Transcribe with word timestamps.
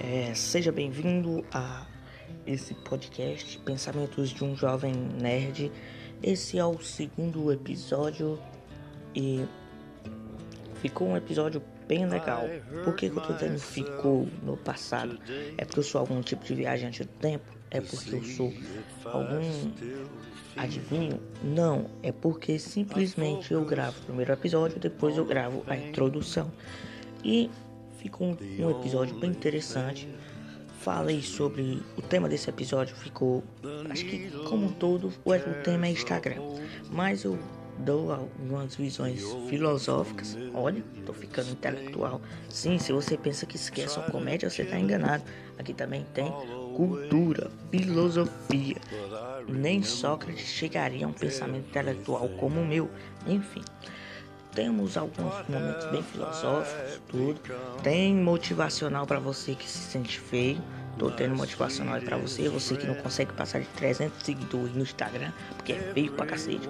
É, 0.00 0.32
seja 0.32 0.70
bem-vindo 0.70 1.44
a 1.52 1.84
esse 2.46 2.72
podcast 2.72 3.58
Pensamentos 3.58 4.30
de 4.30 4.44
um 4.44 4.54
Jovem 4.56 4.94
Nerd. 4.94 5.72
Esse 6.22 6.56
é 6.56 6.64
o 6.64 6.80
segundo 6.80 7.52
episódio 7.52 8.38
e 9.14 9.44
ficou 10.80 11.08
um 11.08 11.16
episódio 11.16 11.60
bem 11.88 12.06
legal. 12.06 12.44
Por 12.84 12.94
que, 12.94 13.10
que 13.10 13.16
eu 13.16 13.22
tô 13.22 13.32
dizendo 13.32 13.58
ficou 13.58 14.28
no 14.44 14.56
passado? 14.56 15.18
É 15.56 15.64
porque 15.64 15.80
eu 15.80 15.84
sou 15.84 16.00
algum 16.00 16.20
tipo 16.20 16.44
de 16.44 16.54
viajante 16.54 17.02
do 17.02 17.10
tempo? 17.14 17.58
É 17.70 17.80
porque 17.80 18.14
eu 18.14 18.24
sou 18.24 18.52
algum 19.04 19.72
adivinho? 20.56 21.20
Não, 21.42 21.90
é 22.04 22.12
porque 22.12 22.56
simplesmente 22.58 23.52
eu 23.52 23.64
gravo 23.64 23.98
o 24.00 24.04
primeiro 24.04 24.32
episódio, 24.32 24.78
depois 24.78 25.16
eu 25.16 25.24
gravo 25.24 25.64
a 25.66 25.76
introdução. 25.76 26.50
E 27.24 27.50
ficou 27.98 28.28
um, 28.28 28.64
um 28.64 28.70
episódio 28.70 29.14
bem 29.18 29.30
interessante. 29.30 30.08
Falei 30.80 31.20
sobre 31.20 31.82
o 31.96 32.02
tema 32.02 32.28
desse 32.28 32.48
episódio, 32.48 32.94
ficou. 32.96 33.42
Acho 33.90 34.04
que, 34.04 34.30
como 34.48 34.66
um 34.66 34.72
todo, 34.72 35.12
o, 35.24 35.32
o 35.32 35.62
tema 35.64 35.86
é 35.86 35.90
Instagram. 35.90 36.40
Mas 36.90 37.24
eu 37.24 37.38
dou 37.78 38.12
algumas 38.12 38.76
visões 38.76 39.22
filosóficas. 39.48 40.36
Olha, 40.54 40.82
tô 41.04 41.12
ficando 41.12 41.50
intelectual. 41.50 42.20
Sim, 42.48 42.78
se 42.78 42.92
você 42.92 43.16
pensa 43.16 43.44
que 43.44 43.56
esquece 43.56 43.98
uma 43.98 44.08
comédia, 44.08 44.48
você 44.48 44.64
tá 44.64 44.78
enganado. 44.78 45.24
Aqui 45.58 45.74
também 45.74 46.06
tem 46.14 46.32
cultura, 46.76 47.50
filosofia. 47.70 48.76
Nem 49.48 49.82
Sócrates 49.82 50.46
chegaria 50.46 51.06
a 51.06 51.08
um 51.08 51.12
pensamento 51.12 51.68
intelectual 51.68 52.28
como 52.30 52.60
o 52.60 52.66
meu. 52.66 52.88
Enfim 53.26 53.62
temos 54.58 54.96
alguns 54.96 55.32
momentos 55.48 55.86
bem 55.86 56.02
filosóficos, 56.02 57.00
tudo. 57.06 57.40
Tem 57.80 58.12
motivacional 58.12 59.06
para 59.06 59.20
você 59.20 59.54
que 59.54 59.70
se 59.70 59.78
sente 59.78 60.18
feio. 60.18 60.60
Tô 60.98 61.12
tendo 61.12 61.36
motivacional 61.36 62.00
pra 62.00 62.16
você, 62.16 62.48
você 62.48 62.76
que 62.76 62.84
não 62.84 62.96
consegue 62.96 63.32
passar 63.34 63.60
de 63.60 63.68
300 63.68 64.20
seguidores 64.20 64.74
no 64.74 64.82
Instagram, 64.82 65.30
porque 65.54 65.74
é 65.74 65.92
feio 65.94 66.10
pra 66.10 66.26
cacete. 66.26 66.68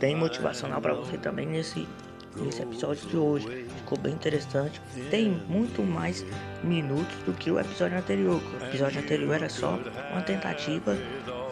Tem 0.00 0.16
motivacional 0.16 0.80
para 0.80 0.94
você 0.94 1.18
também 1.18 1.46
nesse, 1.46 1.86
nesse 2.34 2.62
episódio 2.62 3.06
de 3.06 3.16
hoje. 3.18 3.66
Ficou 3.76 3.98
bem 3.98 4.14
interessante. 4.14 4.80
Tem 5.10 5.28
muito 5.28 5.82
mais 5.82 6.24
minutos 6.64 7.14
do 7.26 7.34
que 7.34 7.50
o 7.50 7.60
episódio 7.60 7.98
anterior. 7.98 8.40
O 8.58 8.64
episódio 8.64 9.02
anterior 9.02 9.34
era 9.34 9.50
só 9.50 9.78
uma 10.12 10.22
tentativa 10.22 10.96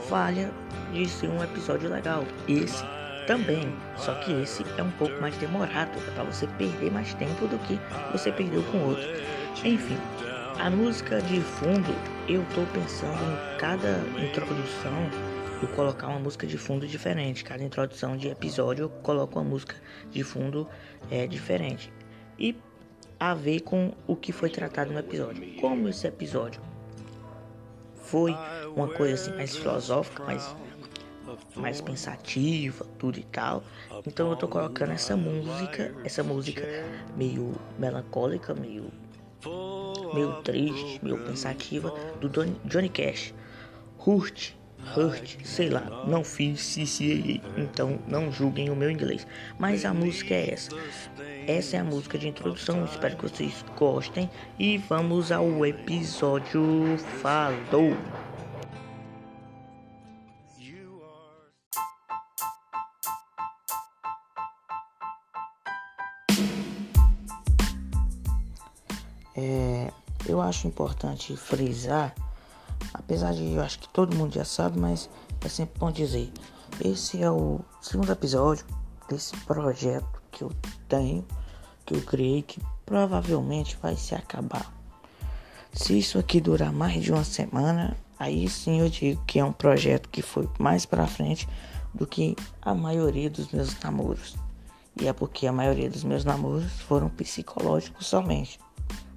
falha 0.09 0.51
de 0.91 1.07
ser 1.07 1.29
um 1.29 1.45
episódio 1.45 1.91
legal. 1.91 2.25
Esse 2.49 2.83
também, 3.27 3.75
só 3.97 4.15
que 4.15 4.33
esse 4.33 4.65
é 4.79 4.83
um 4.83 4.91
pouco 4.93 5.21
mais 5.21 5.37
demorado, 5.37 5.91
é 5.99 6.11
para 6.13 6.25
você 6.25 6.47
perder 6.47 6.91
mais 6.91 7.13
tempo 7.15 7.47
do 7.47 7.59
que 7.61 7.79
você 8.13 8.31
perdeu 8.33 8.63
com 8.65 8.79
o 8.79 8.89
outro. 8.91 9.05
Enfim, 9.65 9.99
a 10.59 10.71
música 10.71 11.21
de 11.23 11.41
fundo, 11.41 11.95
eu 12.29 12.45
tô 12.55 12.63
pensando 12.73 13.23
em 13.23 13.59
cada 13.59 13.99
introdução 14.23 15.11
eu 15.63 15.69
colocar 15.69 16.09
uma 16.09 16.19
música 16.19 16.47
de 16.47 16.59
fundo 16.59 16.87
diferente. 16.87 17.43
Cada 17.43 17.65
introdução 17.65 18.17
de 18.17 18.29
episódio 18.29 18.85
eu 18.85 18.89
coloco 18.89 19.39
uma 19.39 19.45
música 19.45 19.77
de 20.11 20.23
fundo 20.23 20.69
é, 21.11 21.27
diferente. 21.27 21.93
E 22.39 22.55
a 23.19 23.35
ver 23.35 23.61
com 23.61 23.93
o 24.07 24.15
que 24.15 24.33
foi 24.33 24.51
tratado 24.51 24.93
no 24.93 24.99
episódio. 24.99 25.59
Como 25.61 25.89
esse 25.89 26.07
episódio 26.07 26.61
foi 27.95 28.37
uma 28.75 28.89
coisa 28.89 29.15
assim 29.15 29.33
mais 29.35 29.57
filosófica, 29.57 30.23
mais 30.25 30.55
mais 31.55 31.81
pensativa, 31.81 32.85
tudo 32.99 33.19
e 33.19 33.25
tal. 33.25 33.63
Então 34.07 34.31
eu 34.31 34.37
tô 34.37 34.49
colocando 34.49 34.93
essa 34.93 35.17
música, 35.17 35.95
essa 36.05 36.23
música 36.23 36.63
meio 37.17 37.55
melancólica, 37.79 38.55
meio 38.55 38.91
meio 40.15 40.33
triste, 40.43 41.01
meio 41.03 41.19
pensativa 41.25 41.91
do 42.21 42.29
Johnny 42.65 42.89
Cash. 42.89 43.35
Hurt, 43.99 44.53
Hurt, 44.95 45.45
sei 45.45 45.69
lá, 45.69 46.05
não 46.07 46.23
fiz 46.23 46.75
CCA, 46.75 47.41
então 47.57 47.99
não 48.07 48.31
julguem 48.31 48.71
o 48.71 48.77
meu 48.77 48.91
inglês. 48.91 49.27
Mas 49.59 49.85
a 49.85 49.93
música 49.93 50.35
é 50.35 50.53
essa. 50.53 50.71
Essa 51.47 51.77
é 51.77 51.81
a 51.81 51.85
música 51.85 52.19
de 52.19 52.29
introdução, 52.29 52.85
espero 52.85 53.17
que 53.17 53.23
vocês 53.23 53.65
gostem 53.77 54.31
e 54.59 54.79
vamos 54.79 55.33
ao 55.33 55.65
episódio. 55.67 56.97
Falou! 57.21 58.26
Acho 70.47 70.67
importante 70.67 71.37
frisar, 71.37 72.15
apesar 72.95 73.35
de 73.35 73.53
eu 73.53 73.63
acho 73.63 73.79
que 73.79 73.89
todo 73.89 74.17
mundo 74.17 74.35
já 74.35 74.45
sabe, 74.45 74.79
mas 74.79 75.11
é 75.41 75.49
sempre 75.49 75.79
bom 75.79 75.91
dizer. 75.91 76.33
Esse 76.85 77.23
é 77.23 77.31
o 77.31 77.61
segundo 77.81 78.11
episódio 78.11 78.65
desse 79.09 79.37
projeto 79.39 80.23
que 80.31 80.43
eu 80.43 80.53
tenho, 80.89 81.25
que 81.85 81.95
eu 81.95 82.03
criei, 82.03 82.43
que 82.43 82.61
provavelmente 82.85 83.79
vai 83.81 83.97
se 83.97 84.15
acabar. 84.15 84.73
Se 85.73 85.99
isso 85.99 86.19
aqui 86.19 86.41
durar 86.41 86.73
mais 86.73 87.03
de 87.03 87.13
uma 87.13 87.25
semana, 87.25 87.97
aí 88.19 88.49
sim 88.49 88.81
eu 88.81 88.89
digo 88.89 89.23
que 89.27 89.39
é 89.39 89.45
um 89.45 89.53
projeto 89.53 90.09
que 90.09 90.23
foi 90.23 90.49
mais 90.59 90.87
para 90.87 91.07
frente 91.07 91.49
do 91.93 92.07
que 92.07 92.37
a 92.63 92.75
maioria 92.75 93.29
dos 93.29 93.51
meus 93.53 93.79
namoros. 93.81 94.37
E 95.01 95.07
é 95.07 95.13
porque 95.13 95.47
a 95.47 95.53
maioria 95.53 95.91
dos 95.91 96.05
meus 96.05 96.25
namoros 96.25 96.73
foram 96.89 97.09
psicológicos 97.09 98.07
somente. 98.07 98.59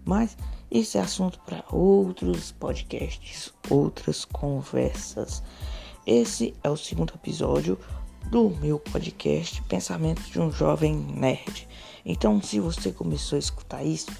Mas 0.04 0.38
esse 0.72 1.00
é 1.00 1.02
assunto 1.02 1.40
para 1.40 1.64
outros 1.72 2.52
podcasts, 2.52 3.52
outras 3.70 4.24
conversas. 4.24 5.42
Esse 6.06 6.54
é 6.64 6.70
o 6.70 6.78
segundo 6.78 7.14
episódio 7.16 7.78
do 8.30 8.52
meu 8.62 8.78
podcast 8.78 9.64
Pensamentos 9.64 10.28
de 10.28 10.40
um 10.40 10.52
Jovem 10.52 10.96
Nerd. 10.96 11.68
Então, 12.06 12.40
se 12.40 12.60
você 12.60 12.92
começou 12.92 13.36
a 13.36 13.40
escutar 13.40 13.84
isso, 13.84 14.12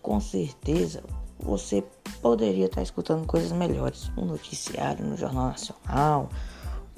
com 0.00 0.20
certeza 0.20 1.02
você 1.40 1.84
poderia 2.22 2.66
estar 2.66 2.82
escutando 2.82 3.26
coisas 3.26 3.50
melhores. 3.50 4.08
Um 4.16 4.26
noticiário 4.26 5.04
no 5.04 5.16
Jornal 5.16 5.46
Nacional, 5.46 6.30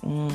um, 0.05 0.29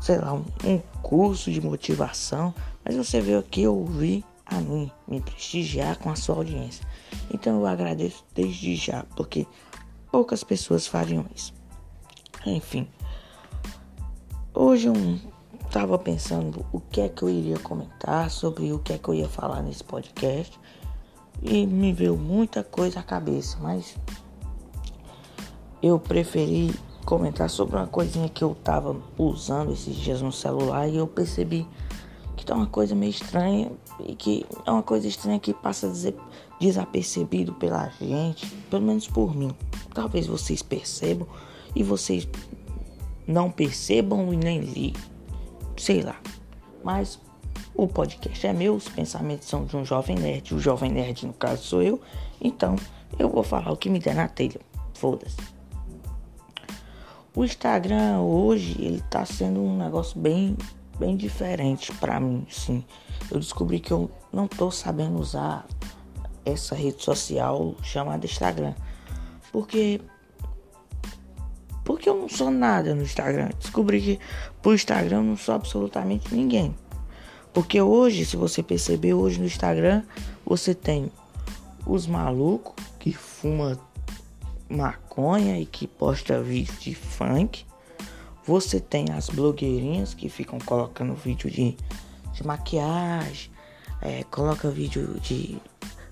sei 0.00 0.16
lá, 0.18 0.32
um, 0.32 0.44
um 0.64 0.78
curso 1.02 1.52
de 1.52 1.60
motivação. 1.60 2.54
Mas 2.82 2.96
você 2.96 3.20
veio 3.20 3.38
aqui 3.38 3.66
ouvir 3.66 4.24
a 4.50 4.60
mim, 4.60 4.90
me 5.06 5.20
prestigiar 5.20 5.98
com 5.98 6.10
a 6.10 6.16
sua 6.16 6.36
audiência. 6.36 6.86
Então 7.32 7.60
eu 7.60 7.66
agradeço 7.66 8.24
desde 8.34 8.74
já, 8.76 9.04
porque 9.14 9.46
poucas 10.10 10.42
pessoas 10.42 10.86
fariam 10.86 11.24
isso. 11.34 11.52
Enfim, 12.46 12.88
hoje 14.54 14.88
eu 14.88 14.94
estava 15.64 15.98
pensando 15.98 16.64
o 16.72 16.80
que 16.80 17.00
é 17.00 17.08
que 17.08 17.22
eu 17.22 17.28
iria 17.28 17.58
comentar 17.58 18.30
sobre 18.30 18.72
o 18.72 18.78
que 18.78 18.94
é 18.94 18.98
que 18.98 19.08
eu 19.08 19.14
ia 19.14 19.28
falar 19.28 19.62
nesse 19.62 19.84
podcast 19.84 20.58
e 21.42 21.66
me 21.66 21.92
veio 21.92 22.16
muita 22.16 22.64
coisa 22.64 23.00
à 23.00 23.02
cabeça, 23.02 23.58
mas 23.60 23.96
eu 25.82 25.98
preferi 25.98 26.74
comentar 27.04 27.48
sobre 27.48 27.76
uma 27.76 27.86
coisinha 27.86 28.28
que 28.28 28.42
eu 28.42 28.52
estava 28.52 28.96
usando 29.16 29.72
esses 29.72 29.94
dias 29.94 30.20
no 30.20 30.32
celular 30.32 30.88
e 30.88 30.96
eu 30.96 31.06
percebi 31.06 31.66
que 32.36 32.44
tá 32.44 32.54
uma 32.54 32.66
coisa 32.66 32.94
meio 32.94 33.10
estranha 33.10 33.70
e 34.06 34.14
que 34.14 34.46
é 34.64 34.70
uma 34.70 34.82
coisa 34.82 35.06
estranha 35.06 35.38
que 35.38 35.52
passa 35.52 35.92
desapercebido 36.60 37.52
pela 37.54 37.88
gente, 38.00 38.46
pelo 38.70 38.82
menos 38.82 39.06
por 39.06 39.34
mim. 39.34 39.50
Talvez 39.94 40.26
vocês 40.26 40.62
percebam 40.62 41.26
e 41.74 41.82
vocês 41.82 42.28
não 43.26 43.50
percebam 43.50 44.32
e 44.32 44.36
nem 44.36 44.60
liguem, 44.60 45.02
sei 45.76 46.02
lá. 46.02 46.20
Mas 46.82 47.20
o 47.74 47.86
podcast 47.86 48.46
é 48.46 48.52
meu, 48.52 48.74
os 48.74 48.88
pensamentos 48.88 49.48
são 49.48 49.64
de 49.64 49.76
um 49.76 49.84
jovem 49.84 50.16
nerd, 50.16 50.54
o 50.54 50.58
jovem 50.58 50.90
nerd 50.90 51.26
no 51.26 51.32
caso 51.32 51.62
sou 51.62 51.82
eu, 51.82 52.00
então 52.40 52.76
eu 53.18 53.28
vou 53.28 53.42
falar 53.42 53.70
o 53.70 53.76
que 53.76 53.90
me 53.90 53.98
der 53.98 54.14
na 54.14 54.28
telha. 54.28 54.60
Foda-se. 54.94 55.36
O 57.34 57.44
Instagram 57.44 58.20
hoje 58.20 58.76
ele 58.80 59.02
tá 59.08 59.24
sendo 59.24 59.60
um 59.60 59.76
negócio 59.76 60.18
bem 60.18 60.56
bem 60.98 61.16
diferente 61.16 61.92
para 61.94 62.18
mim, 62.18 62.44
sim. 62.50 62.84
Eu 63.30 63.38
descobri 63.38 63.80
que 63.80 63.92
eu 63.92 64.10
não 64.32 64.48
tô 64.48 64.70
sabendo 64.70 65.18
usar 65.18 65.66
essa 66.44 66.74
rede 66.74 67.02
social 67.02 67.74
chamada 67.82 68.26
Instagram. 68.26 68.74
Porque 69.52 70.00
porque 71.84 72.08
eu 72.08 72.14
não 72.14 72.28
sou 72.28 72.50
nada 72.50 72.94
no 72.94 73.02
Instagram. 73.02 73.48
Descobri 73.58 74.00
que 74.00 74.20
pro 74.60 74.74
Instagram 74.74 75.18
eu 75.18 75.22
não 75.22 75.36
sou 75.36 75.54
absolutamente 75.54 76.34
ninguém. 76.34 76.74
Porque 77.52 77.80
hoje, 77.80 78.26
se 78.26 78.36
você 78.36 78.62
perceber, 78.62 79.14
hoje 79.14 79.40
no 79.40 79.46
Instagram 79.46 80.02
você 80.44 80.74
tem 80.74 81.10
os 81.86 82.06
malucos 82.06 82.74
que 82.98 83.12
fuma 83.12 83.78
maconha 84.68 85.58
e 85.58 85.64
que 85.64 85.86
posta 85.86 86.42
vídeo 86.42 86.74
de 86.78 86.94
funk. 86.94 87.64
Você 88.44 88.80
tem 88.80 89.06
as 89.12 89.28
blogueirinhas 89.28 90.14
que 90.14 90.28
ficam 90.28 90.58
colocando 90.58 91.14
vídeo 91.14 91.50
de, 91.50 91.76
de 92.38 92.46
maquiagem, 92.46 93.50
é, 94.00 94.22
coloca 94.24 94.70
vídeo 94.70 95.18
de 95.20 95.58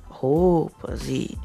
roupas 0.09 1.09
e 1.09 1.39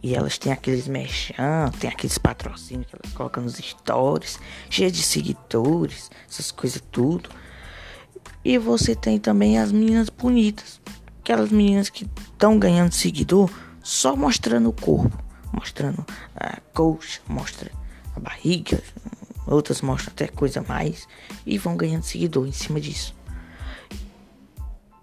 E 0.00 0.14
elas 0.14 0.38
têm 0.38 0.52
aqueles 0.52 0.86
merchan, 0.86 1.72
tem 1.80 1.90
aqueles 1.90 2.18
patrocínios 2.18 2.86
que 2.86 2.94
elas 2.94 3.12
colocam 3.12 3.42
nos 3.42 3.56
stories, 3.56 4.38
cheia 4.70 4.90
de 4.90 5.02
seguidores, 5.02 6.08
essas 6.30 6.52
coisas 6.52 6.80
tudo. 6.92 7.28
E 8.44 8.56
você 8.58 8.94
tem 8.94 9.18
também 9.18 9.58
as 9.58 9.72
meninas 9.72 10.08
bonitas, 10.08 10.80
aquelas 11.20 11.50
meninas 11.50 11.90
que 11.90 12.08
estão 12.30 12.58
ganhando 12.58 12.92
seguidor 12.92 13.50
só 13.82 14.14
mostrando 14.14 14.68
o 14.68 14.72
corpo, 14.72 15.18
mostrando 15.52 16.06
a 16.36 16.60
coxa, 16.72 17.20
mostra 17.26 17.72
a 18.14 18.20
barriga, 18.20 18.80
outras 19.46 19.82
mostram 19.82 20.12
até 20.12 20.28
coisa 20.28 20.62
mais 20.62 21.08
e 21.44 21.58
vão 21.58 21.76
ganhando 21.76 22.04
seguidor 22.04 22.46
em 22.46 22.52
cima 22.52 22.80
disso. 22.80 23.17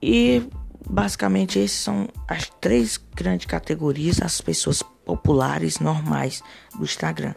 E 0.01 0.47
basicamente 0.89 1.59
esses 1.59 1.79
são 1.79 2.07
as 2.27 2.49
três 2.61 2.97
grandes 3.15 3.45
categorias 3.45 4.21
as 4.21 4.39
pessoas 4.41 4.81
populares 4.81 5.79
normais 5.79 6.41
do 6.77 6.83
Instagram. 6.83 7.33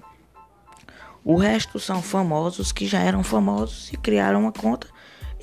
O 1.24 1.36
resto 1.36 1.78
são 1.78 2.00
famosos 2.00 2.72
que 2.72 2.86
já 2.86 3.00
eram 3.00 3.22
famosos 3.22 3.92
e 3.92 3.96
criaram 3.96 4.40
uma 4.40 4.52
conta 4.52 4.86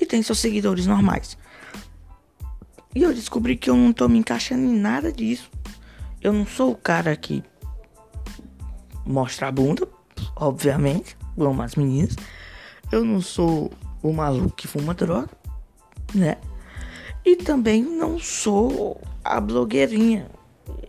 e 0.00 0.04
têm 0.04 0.22
seus 0.22 0.38
seguidores 0.38 0.86
normais. 0.86 1.38
E 2.94 3.02
eu 3.02 3.12
descobri 3.12 3.56
que 3.56 3.68
eu 3.68 3.76
não 3.76 3.92
tô 3.92 4.08
me 4.08 4.18
encaixando 4.18 4.64
em 4.64 4.74
nada 4.74 5.12
disso. 5.12 5.50
Eu 6.20 6.32
não 6.32 6.46
sou 6.46 6.72
o 6.72 6.76
cara 6.76 7.14
que 7.14 7.44
mostra 9.04 9.48
a 9.48 9.52
bunda, 9.52 9.86
obviamente, 10.34 11.16
como 11.36 11.62
as 11.62 11.76
meninas. 11.76 12.16
Eu 12.90 13.04
não 13.04 13.20
sou 13.20 13.70
o 14.02 14.12
maluco 14.12 14.56
que 14.56 14.66
fuma 14.66 14.94
droga, 14.94 15.28
né? 16.14 16.38
E 17.26 17.34
também 17.34 17.82
não 17.82 18.20
sou 18.20 19.00
a 19.24 19.40
blogueirinha. 19.40 20.30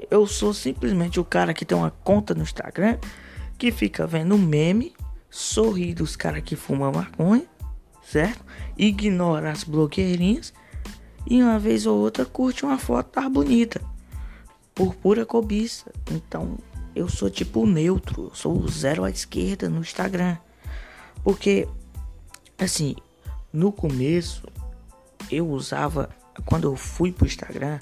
Eu 0.08 0.28
sou 0.28 0.54
simplesmente 0.54 1.20
o 1.20 1.26
cara 1.26 1.52
que 1.52 1.66
tem 1.66 1.76
uma 1.76 1.90
conta 1.90 2.36
no 2.36 2.44
Instagram 2.44 3.00
que 3.58 3.72
fica 3.72 4.06
vendo 4.06 4.38
meme, 4.38 4.94
sorri 5.32 5.96
dos 5.96 6.16
caras 6.16 6.44
que 6.44 6.56
fumam 6.56 6.92
maconha, 6.92 7.48
certo? 8.04 8.46
Ignora 8.78 9.50
as 9.50 9.64
blogueirinhas 9.64 10.54
e 11.26 11.42
uma 11.42 11.58
vez 11.58 11.88
ou 11.88 11.98
outra 11.98 12.24
curte 12.24 12.64
uma 12.64 12.78
foto 12.78 13.08
tá 13.08 13.28
bonita 13.28 13.82
por 14.76 14.94
pura 14.94 15.26
cobiça. 15.26 15.92
Então 16.12 16.56
eu 16.96 17.10
sou 17.10 17.32
tipo 17.32 17.66
neutro, 17.66 18.26
eu 18.26 18.36
sou 18.36 18.68
zero 18.68 19.04
à 19.04 19.10
esquerda 19.10 19.68
no 19.70 19.80
Instagram. 19.80 20.38
Porque 21.24 21.68
assim, 22.60 22.96
no 23.52 23.72
começo 23.72 24.48
eu 25.32 25.50
usava 25.50 26.12
quando 26.46 26.66
eu 26.66 26.76
fui 26.76 27.12
pro 27.12 27.26
Instagram, 27.26 27.80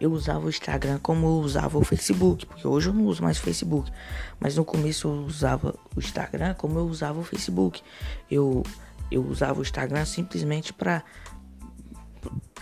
eu 0.00 0.12
usava 0.12 0.46
o 0.46 0.48
Instagram 0.48 0.98
como 1.02 1.26
eu 1.26 1.40
usava 1.40 1.76
o 1.76 1.84
Facebook, 1.84 2.46
porque 2.46 2.66
hoje 2.66 2.88
eu 2.88 2.94
não 2.94 3.04
uso 3.04 3.22
mais 3.22 3.38
o 3.38 3.42
Facebook, 3.42 3.90
mas 4.38 4.56
no 4.56 4.64
começo 4.64 5.08
eu 5.08 5.12
usava 5.24 5.74
o 5.94 5.98
Instagram 5.98 6.54
como 6.54 6.78
eu 6.78 6.86
usava 6.86 7.18
o 7.18 7.24
Facebook. 7.24 7.82
Eu 8.30 8.62
eu 9.10 9.24
usava 9.24 9.58
o 9.58 9.62
Instagram 9.62 10.04
simplesmente 10.04 10.72
para 10.72 11.02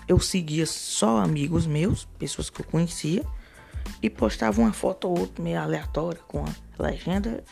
eu 0.06 0.20
seguia 0.20 0.64
só 0.64 1.18
amigos 1.18 1.66
meus, 1.66 2.04
pessoas 2.04 2.48
que 2.48 2.60
eu 2.60 2.64
conhecia 2.64 3.24
e 4.00 4.08
postava 4.08 4.60
uma 4.60 4.72
foto 4.72 5.08
ou 5.08 5.18
outra 5.18 5.42
meio 5.42 5.60
aleatória 5.60 6.20
com 6.28 6.44
a 6.44 6.82
legenda 6.82 7.42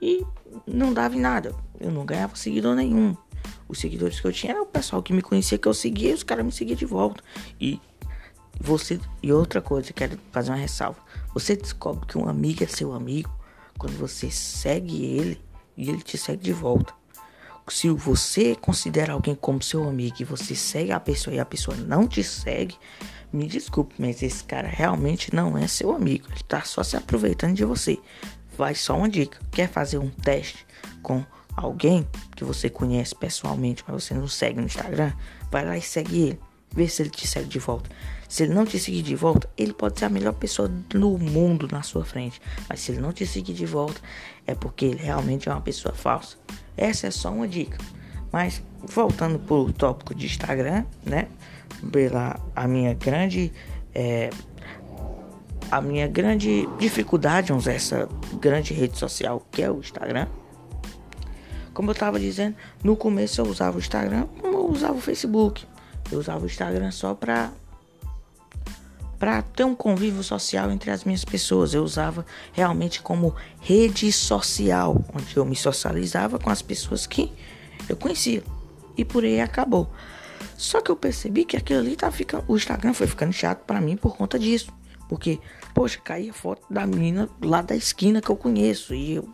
e 0.00 0.24
não 0.66 0.92
dava 0.92 1.16
em 1.16 1.20
nada. 1.20 1.54
Eu 1.80 1.90
não 1.90 2.04
ganhava 2.06 2.36
seguidor 2.36 2.76
nenhum 2.76 3.16
os 3.68 3.78
seguidores 3.78 4.20
que 4.20 4.26
eu 4.26 4.32
tinha 4.32 4.52
era 4.52 4.62
o 4.62 4.66
pessoal 4.66 5.02
que 5.02 5.12
me 5.12 5.22
conhecia, 5.22 5.58
que 5.58 5.68
eu 5.68 5.74
seguia, 5.74 6.10
e 6.10 6.14
os 6.14 6.22
caras 6.22 6.44
me 6.44 6.52
seguiam 6.52 6.76
de 6.76 6.86
volta. 6.86 7.22
E 7.60 7.80
você. 8.60 9.00
E 9.22 9.32
outra 9.32 9.60
coisa, 9.60 9.92
quero 9.92 10.18
fazer 10.30 10.50
uma 10.50 10.56
ressalva. 10.56 10.98
Você 11.34 11.56
descobre 11.56 12.06
que 12.06 12.18
um 12.18 12.28
amigo 12.28 12.62
é 12.62 12.66
seu 12.66 12.92
amigo 12.92 13.30
quando 13.78 13.96
você 13.98 14.30
segue 14.30 15.04
ele 15.04 15.40
e 15.76 15.88
ele 15.88 16.02
te 16.02 16.16
segue 16.16 16.42
de 16.42 16.52
volta. 16.52 16.94
Se 17.68 17.88
você 17.88 18.54
considera 18.54 19.12
alguém 19.12 19.34
como 19.34 19.62
seu 19.62 19.88
amigo 19.88 20.16
e 20.20 20.24
você 20.24 20.54
segue 20.54 20.92
a 20.92 21.00
pessoa 21.00 21.34
e 21.34 21.40
a 21.40 21.44
pessoa 21.44 21.76
não 21.76 22.06
te 22.06 22.22
segue, 22.22 22.76
me 23.32 23.46
desculpe, 23.46 23.94
mas 23.98 24.22
esse 24.22 24.44
cara 24.44 24.68
realmente 24.68 25.34
não 25.34 25.56
é 25.56 25.66
seu 25.66 25.94
amigo. 25.94 26.26
Ele 26.30 26.42
tá 26.46 26.62
só 26.62 26.82
se 26.82 26.96
aproveitando 26.96 27.54
de 27.54 27.64
você. 27.64 27.98
Vai 28.58 28.74
só 28.74 28.96
uma 28.96 29.08
dica. 29.08 29.40
Quer 29.50 29.68
fazer 29.68 29.98
um 29.98 30.10
teste 30.10 30.66
com 31.02 31.24
alguém 31.56 32.06
que 32.34 32.44
você 32.44 32.68
conhece 32.68 33.14
pessoalmente, 33.14 33.84
mas 33.86 34.04
você 34.04 34.14
não 34.14 34.28
segue 34.28 34.60
no 34.60 34.66
Instagram, 34.66 35.12
vai 35.50 35.64
lá 35.64 35.76
e 35.76 35.82
segue 35.82 36.22
ele. 36.22 36.40
Vê 36.74 36.88
se 36.88 37.02
ele 37.02 37.10
te 37.10 37.26
segue 37.26 37.48
de 37.48 37.58
volta. 37.58 37.90
Se 38.28 38.44
ele 38.44 38.54
não 38.54 38.64
te 38.64 38.78
seguir 38.78 39.02
de 39.02 39.14
volta, 39.14 39.46
ele 39.58 39.74
pode 39.74 39.98
ser 39.98 40.06
a 40.06 40.08
melhor 40.08 40.32
pessoa 40.32 40.66
do 40.66 41.18
mundo 41.18 41.68
na 41.70 41.82
sua 41.82 42.02
frente. 42.02 42.40
Mas 42.66 42.80
se 42.80 42.92
ele 42.92 43.00
não 43.00 43.12
te 43.12 43.26
seguir 43.26 43.52
de 43.52 43.66
volta, 43.66 44.00
é 44.46 44.54
porque 44.54 44.86
ele 44.86 45.02
realmente 45.02 45.50
é 45.50 45.52
uma 45.52 45.60
pessoa 45.60 45.94
falsa. 45.94 46.38
Essa 46.74 47.08
é 47.08 47.10
só 47.10 47.30
uma 47.30 47.46
dica. 47.46 47.76
Mas 48.32 48.62
voltando 48.80 49.38
pro 49.38 49.70
tópico 49.74 50.14
de 50.14 50.24
Instagram, 50.24 50.86
né? 51.04 51.28
Pela 51.90 52.40
a 52.56 52.66
minha 52.66 52.94
grande 52.94 53.52
é, 53.94 54.30
a 55.70 55.82
minha 55.82 56.08
grande 56.08 56.66
dificuldade 56.78 57.52
em 57.52 57.54
usar 57.54 57.72
essa 57.72 58.08
grande 58.40 58.72
rede 58.72 58.98
social 58.98 59.46
que 59.50 59.62
é 59.62 59.70
o 59.70 59.78
Instagram 59.78 60.26
como 61.72 61.90
eu 61.90 61.92
estava 61.92 62.18
dizendo, 62.18 62.56
no 62.82 62.96
começo 62.96 63.40
eu 63.40 63.46
usava 63.46 63.76
o 63.76 63.80
Instagram 63.80 64.26
como 64.40 64.54
eu 64.54 64.70
usava 64.70 64.94
o 64.94 65.00
Facebook. 65.00 65.64
Eu 66.10 66.18
usava 66.18 66.42
o 66.42 66.46
Instagram 66.46 66.90
só 66.90 67.14
para 67.14 67.50
para 69.18 69.40
ter 69.40 69.62
um 69.62 69.74
convívio 69.74 70.20
social 70.24 70.68
entre 70.72 70.90
as 70.90 71.04
minhas 71.04 71.24
pessoas. 71.24 71.72
Eu 71.72 71.84
usava 71.84 72.26
realmente 72.52 73.00
como 73.00 73.32
rede 73.60 74.10
social, 74.10 75.00
onde 75.14 75.36
eu 75.36 75.44
me 75.44 75.54
socializava 75.54 76.40
com 76.40 76.50
as 76.50 76.60
pessoas 76.60 77.06
que 77.06 77.32
eu 77.88 77.96
conhecia. 77.96 78.42
E 78.96 79.04
por 79.04 79.22
aí 79.22 79.40
acabou. 79.40 79.88
Só 80.58 80.80
que 80.80 80.90
eu 80.90 80.96
percebi 80.96 81.44
que 81.44 81.56
aquilo 81.56 81.78
ali 81.78 81.94
tá 81.94 82.10
ficando, 82.10 82.44
o 82.48 82.56
Instagram 82.56 82.94
foi 82.94 83.06
ficando 83.06 83.32
chato 83.32 83.60
para 83.64 83.80
mim 83.80 83.96
por 83.96 84.16
conta 84.16 84.36
disso. 84.36 84.72
Porque, 85.08 85.38
poxa, 85.72 86.00
caía 86.02 86.32
foto 86.32 86.62
da 86.68 86.84
menina 86.84 87.28
lá 87.40 87.62
da 87.62 87.76
esquina 87.76 88.20
que 88.20 88.30
eu 88.30 88.36
conheço 88.36 88.92
e 88.92 89.14
eu 89.14 89.28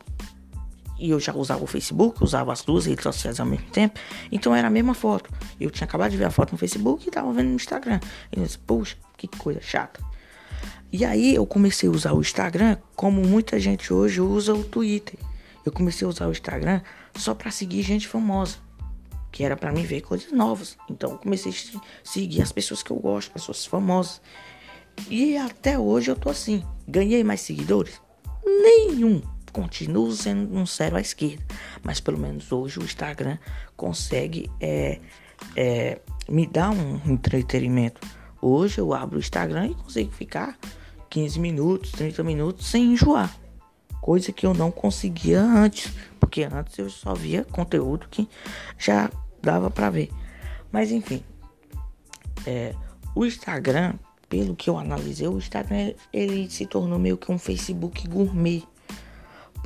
e 0.99 1.11
eu 1.11 1.21
já 1.21 1.35
usava 1.35 1.63
o 1.63 1.67
Facebook, 1.67 2.23
usava 2.23 2.53
as 2.53 2.63
duas 2.63 2.87
redes 2.87 3.03
sociais 3.03 3.39
ao 3.39 3.47
mesmo 3.47 3.67
tempo, 3.71 3.99
então 4.33 4.55
era 4.55 4.67
a 4.67 4.71
mesma 4.71 4.95
foto. 4.95 5.31
Eu 5.61 5.71
tinha 5.71 5.87
acabado 5.87 6.11
de 6.11 6.17
ver 6.17 6.25
a 6.25 6.31
foto 6.31 6.53
no 6.53 6.59
Facebook 6.59 7.07
e 7.07 7.11
tava 7.11 7.33
vendo 7.33 7.49
no 7.49 7.55
Instagram. 7.55 8.01
E 8.33 8.39
eu 8.39 8.45
disse, 8.45 8.59
puxa, 8.59 8.97
que 9.17 9.29
coisa 9.29 9.61
chata. 9.61 10.01
E 10.91 11.05
aí 11.05 11.35
eu 11.35 11.47
comecei 11.47 11.89
a 11.89 11.93
usar 11.93 12.13
o 12.15 12.21
Instagram 12.21 12.77
como 12.97 13.23
muita 13.23 13.61
gente 13.61 13.93
hoje 13.93 14.21
usa 14.21 14.55
o 14.55 14.65
Twitter. 14.65 15.19
Eu 15.65 15.71
comecei 15.71 16.07
a 16.07 16.09
usar 16.09 16.27
o 16.27 16.33
Instagram 16.33 16.81
só 17.15 17.35
para 17.35 17.51
seguir 17.51 17.83
gente 17.83 18.09
famosa, 18.09 18.57
que 19.31 19.45
era 19.45 19.57
para 19.57 19.71
mim 19.71 19.83
ver 19.83 20.01
coisas 20.01 20.33
novas. 20.33 20.79
Então 20.91 21.13
eu 21.13 21.19
comecei 21.19 21.53
a 21.53 21.81
seguir 22.03 22.41
as 22.41 22.51
pessoas 22.51 22.83
que 22.83 22.91
eu 22.91 22.97
gosto, 22.97 23.31
pessoas 23.31 23.67
famosas. 23.67 24.21
E 25.11 25.37
até 25.37 25.79
hoje 25.79 26.11
eu 26.11 26.17
tô 26.17 26.31
assim. 26.31 26.65
Ganhei 26.87 27.23
mais 27.23 27.43
seguidores? 27.43 28.01
Nenhum 28.45 29.21
continuo 29.53 30.11
sendo 30.13 30.57
um 30.57 30.67
zero 30.67 30.97
à 30.97 31.01
esquerda, 31.01 31.45
mas 31.83 32.01
pelo 32.01 32.19
menos 32.19 32.53
hoje 32.53 32.79
o 32.79 32.85
Instagram 32.85 33.39
consegue 33.77 34.51
é, 34.61 35.01
é, 35.57 36.01
me 36.29 36.47
dar 36.47 36.71
um 36.71 37.01
entretenimento. 37.07 38.01
Hoje 38.41 38.81
eu 38.81 38.93
abro 38.95 39.17
o 39.17 39.21
Instagram 39.21 39.69
e 39.69 39.75
consigo 39.75 40.13
ficar 40.13 40.59
15 41.11 41.41
minutos, 41.41 41.91
30 41.93 42.23
minutos 42.23 42.67
sem 42.67 42.93
enjoar. 42.93 43.35
Coisa 44.01 44.33
que 44.33 44.47
eu 44.47 44.55
não 44.55 44.71
conseguia 44.71 45.41
antes, 45.41 45.93
porque 46.21 46.45
antes 46.45 46.79
eu 46.79 46.89
só 46.89 47.15
via 47.15 47.45
conteúdo 47.45 48.07
que 48.09 48.29
já 48.79 49.11
dava 49.43 49.71
para 49.71 49.91
ver. 49.91 50.11
Mas 50.71 50.91
enfim, 50.93 51.23
é, 52.47 52.75
o 53.15 53.25
Instagram, 53.25 53.95
pelo 54.29 54.55
que 54.55 54.71
eu 54.71 54.79
analisei, 54.79 55.27
o 55.27 55.39
Instagram 55.39 55.95
ele 56.13 56.49
se 56.51 56.67
tornou 56.67 56.99
meio 56.99 57.17
que 57.17 57.33
um 57.33 57.39
Facebook 57.39 58.07
gourmet 58.07 58.63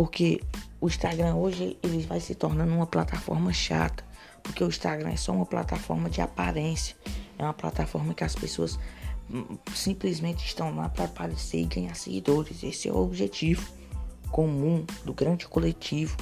porque 0.02 0.40
o 0.80 0.88
Instagram 0.88 1.37
hoje 1.37 1.78
ele 1.80 2.02
vai 2.02 2.18
se 2.18 2.35
tornando 2.35 2.75
uma 2.75 2.88
plataforma 2.88 3.52
chata. 3.52 4.04
Porque 4.42 4.64
o 4.64 4.66
Instagram 4.66 5.11
é 5.11 5.16
só 5.16 5.30
uma 5.30 5.47
plataforma 5.47 6.11
de 6.11 6.21
aparência. 6.21 6.97
É 7.38 7.44
uma 7.44 7.54
plataforma 7.54 8.12
que 8.12 8.25
as 8.25 8.35
pessoas 8.35 8.80
hum, 9.30 9.56
simplesmente 9.73 10.44
estão 10.44 10.75
lá 10.75 10.88
para 10.88 11.04
aparecer 11.04 11.61
e 11.61 11.66
ganhar 11.66 11.94
seguidores. 11.94 12.64
Esse 12.64 12.88
é 12.88 12.92
o 12.92 12.97
objetivo 12.97 13.64
comum 14.32 14.85
do 15.04 15.14
grande 15.14 15.47
coletivo. 15.47 16.16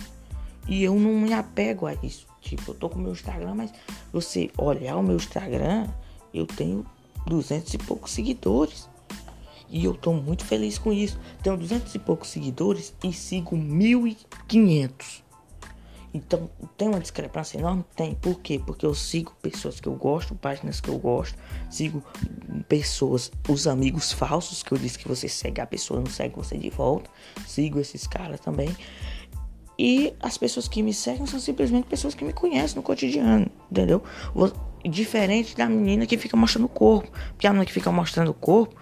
E 0.68 0.82
eu 0.82 0.94
não 0.94 1.12
me 1.12 1.32
apego 1.32 1.87
a 1.87 1.94
isso. 2.02 2.26
Tipo, 2.42 2.72
eu 2.72 2.75
tô 2.75 2.90
com 2.90 2.99
o 2.99 3.02
meu 3.02 3.12
Instagram, 3.12 3.54
mas 3.54 3.72
você 4.12 4.50
olhar 4.58 4.99
o 4.99 5.02
meu 5.02 5.16
Instagram, 5.16 5.88
eu 6.34 6.46
tenho 6.46 6.84
200 7.26 7.72
e 7.72 7.78
poucos 7.78 8.10
seguidores. 8.10 8.89
E 9.71 9.85
eu 9.85 9.95
tô 9.95 10.12
muito 10.12 10.45
feliz 10.45 10.79
com 10.79 10.93
isso. 10.93 11.19
Tenho 11.43 11.57
200 11.57 11.95
e 11.95 11.99
poucos 11.99 12.29
seguidores 12.29 12.93
e 13.05 13.12
sigo 13.12 13.57
1.500. 13.57 15.23
Então, 16.12 16.50
tem 16.77 16.89
uma 16.89 16.99
discrepância 16.99 17.57
enorme? 17.57 17.85
Tem. 17.95 18.17
Por 18.17 18.41
quê? 18.41 18.61
Porque 18.65 18.85
eu 18.85 18.95
sigo 18.95 19.33
pessoas 19.41 19.79
que 19.79 19.87
eu 19.87 19.95
gosto, 19.95 20.35
páginas 20.35 20.81
que 20.81 20.89
eu 20.89 20.99
gosto, 20.99 21.39
sigo 21.71 22.03
pessoas, 22.69 23.31
os 23.49 23.69
amigos 23.69 24.11
falsos 24.11 24.62
que 24.62 24.73
eu 24.73 24.79
disse 24.79 24.99
que 24.99 25.07
você 25.07 25.29
segue 25.29 25.61
a 25.61 25.67
pessoa, 25.67 26.00
não 26.00 26.11
segue 26.11 26.35
você 26.35 26.59
de 26.59 26.69
volta. 26.69 27.09
Sigo 27.47 27.79
esses 27.79 28.09
caras 28.09 28.41
também. 28.41 28.77
E 29.79 30.12
as 30.21 30.37
pessoas 30.37 30.67
que 30.67 30.83
me 30.83 30.93
seguem 30.93 31.27
são 31.27 31.39
simplesmente 31.39 31.87
pessoas 31.87 32.15
que 32.15 32.25
me 32.25 32.33
conhecem 32.33 32.77
no 32.77 32.83
cotidiano, 32.83 33.50
entendeu? 33.71 34.03
Diferente 34.85 35.57
da 35.57 35.67
menina 35.67 36.07
que 36.07 36.19
fica 36.19 36.37
mostrando 36.37 36.65
o 36.65 36.69
corpo. 36.69 37.11
Porque 37.31 37.47
a 37.47 37.50
menina 37.50 37.65
que 37.65 37.73
fica 37.73 37.91
mostrando 37.93 38.33
o 38.33 38.35
corpo, 38.35 38.75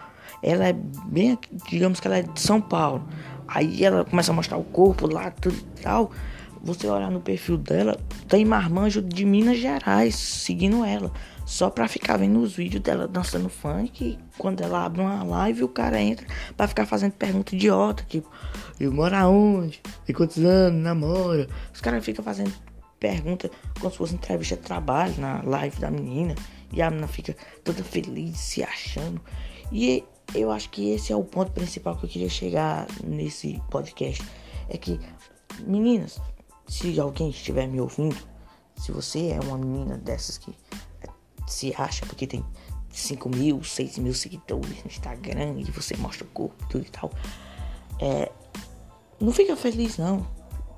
ela 0.42 0.68
é 0.68 0.73
bem, 0.73 1.38
digamos 1.68 2.00
que 2.00 2.07
ela 2.07 2.18
é 2.18 2.23
de 2.23 2.40
São 2.40 2.61
Paulo. 2.61 3.07
Aí 3.47 3.85
ela 3.85 4.04
começa 4.04 4.30
a 4.30 4.35
mostrar 4.35 4.59
o 4.59 4.64
corpo 4.64 5.07
lá, 5.07 5.30
tudo 5.30 5.57
e 5.57 5.83
tal 5.83 6.11
você 6.62 6.87
olhar 6.88 7.11
no 7.11 7.21
perfil 7.21 7.57
dela, 7.57 7.99
tem 8.28 8.45
marmanjo 8.45 9.00
de 9.00 9.25
Minas 9.25 9.59
Gerais 9.59 10.14
seguindo 10.14 10.85
ela. 10.85 11.11
Só 11.47 11.71
pra 11.71 11.88
ficar 11.88 12.18
vendo 12.18 12.40
os 12.40 12.54
vídeos 12.54 12.83
dela 12.83 13.09
dançando 13.09 13.49
funk. 13.49 14.04
E 14.04 14.18
quando 14.37 14.61
ela 14.61 14.85
abre 14.85 15.00
uma 15.00 15.23
live, 15.23 15.64
o 15.64 15.68
cara 15.68 15.99
entra 15.99 16.26
pra 16.54 16.68
ficar 16.68 16.85
fazendo 16.85 17.12
pergunta 17.12 17.54
idiota. 17.54 18.04
Tipo, 18.07 18.30
eu 18.78 18.92
moro 18.92 19.16
aonde? 19.16 19.80
Tem 20.04 20.14
quantos 20.14 20.45
anos? 20.45 20.83
Namora? 20.83 21.49
Os 21.73 21.80
caras 21.80 22.04
ficam 22.04 22.23
fazendo 22.23 22.52
pergunta 23.00 23.50
como 23.80 23.90
se 23.90 23.97
fosse 23.97 24.14
entrevista 24.14 24.57
de 24.57 24.62
trabalho 24.62 25.14
na 25.18 25.40
live 25.42 25.80
da 25.80 25.90
menina. 25.90 26.35
E 26.71 26.83
a 26.83 26.90
menina 26.90 27.09
fica 27.09 27.35
toda 27.64 27.83
feliz, 27.83 28.37
se 28.37 28.62
achando. 28.62 29.18
E 29.73 30.04
eu 30.35 30.50
acho 30.50 30.70
que 30.70 30.90
esse 30.90 31.12
é 31.12 31.16
o 31.16 31.25
ponto 31.25 31.52
principal 31.52 31.97
que 31.97 32.04
eu 32.04 32.08
queria 32.08 32.28
chegar 32.28 32.87
nesse 33.02 33.61
podcast. 33.70 34.23
É 34.68 34.76
que, 34.76 35.00
meninas, 35.61 36.20
se 36.66 36.99
alguém 37.00 37.30
estiver 37.30 37.66
me 37.66 37.80
ouvindo, 37.80 38.16
se 38.76 38.92
você 38.92 39.28
é 39.28 39.40
uma 39.40 39.56
menina 39.56 39.97
dessas 39.97 40.38
que 40.38 40.54
eh, 41.02 41.08
se 41.47 41.75
acha 41.76 42.04
porque 42.06 42.26
tem 42.26 42.44
5 42.90 43.28
mil, 43.28 43.62
6 43.62 43.99
mil 43.99 44.14
seguidores 44.14 44.82
no 44.85 44.87
Instagram 44.87 45.61
e 45.61 45.64
você 45.70 45.97
mostra 45.97 46.25
o 46.25 46.28
corpo 46.28 46.66
tudo 46.68 46.87
e 46.87 46.90
tal, 46.90 47.11
é, 48.00 48.30
não 49.20 49.32
fica 49.32 49.56
feliz 49.56 49.99
não. 49.99 50.26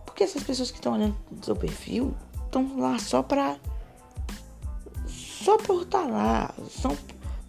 Porque 0.04 0.25
essas 0.25 0.42
pessoas 0.42 0.71
que 0.71 0.78
estão 0.78 0.95
olhando 0.95 1.16
no 1.30 1.45
seu 1.45 1.57
perfil 1.57 2.14
estão 2.45 2.78
lá 2.78 2.99
só 2.99 3.23
pra. 3.23 3.57
Só 5.07 5.57
por 5.57 5.83
estar 5.83 6.07
lá. 6.07 6.54
São, 6.69 6.97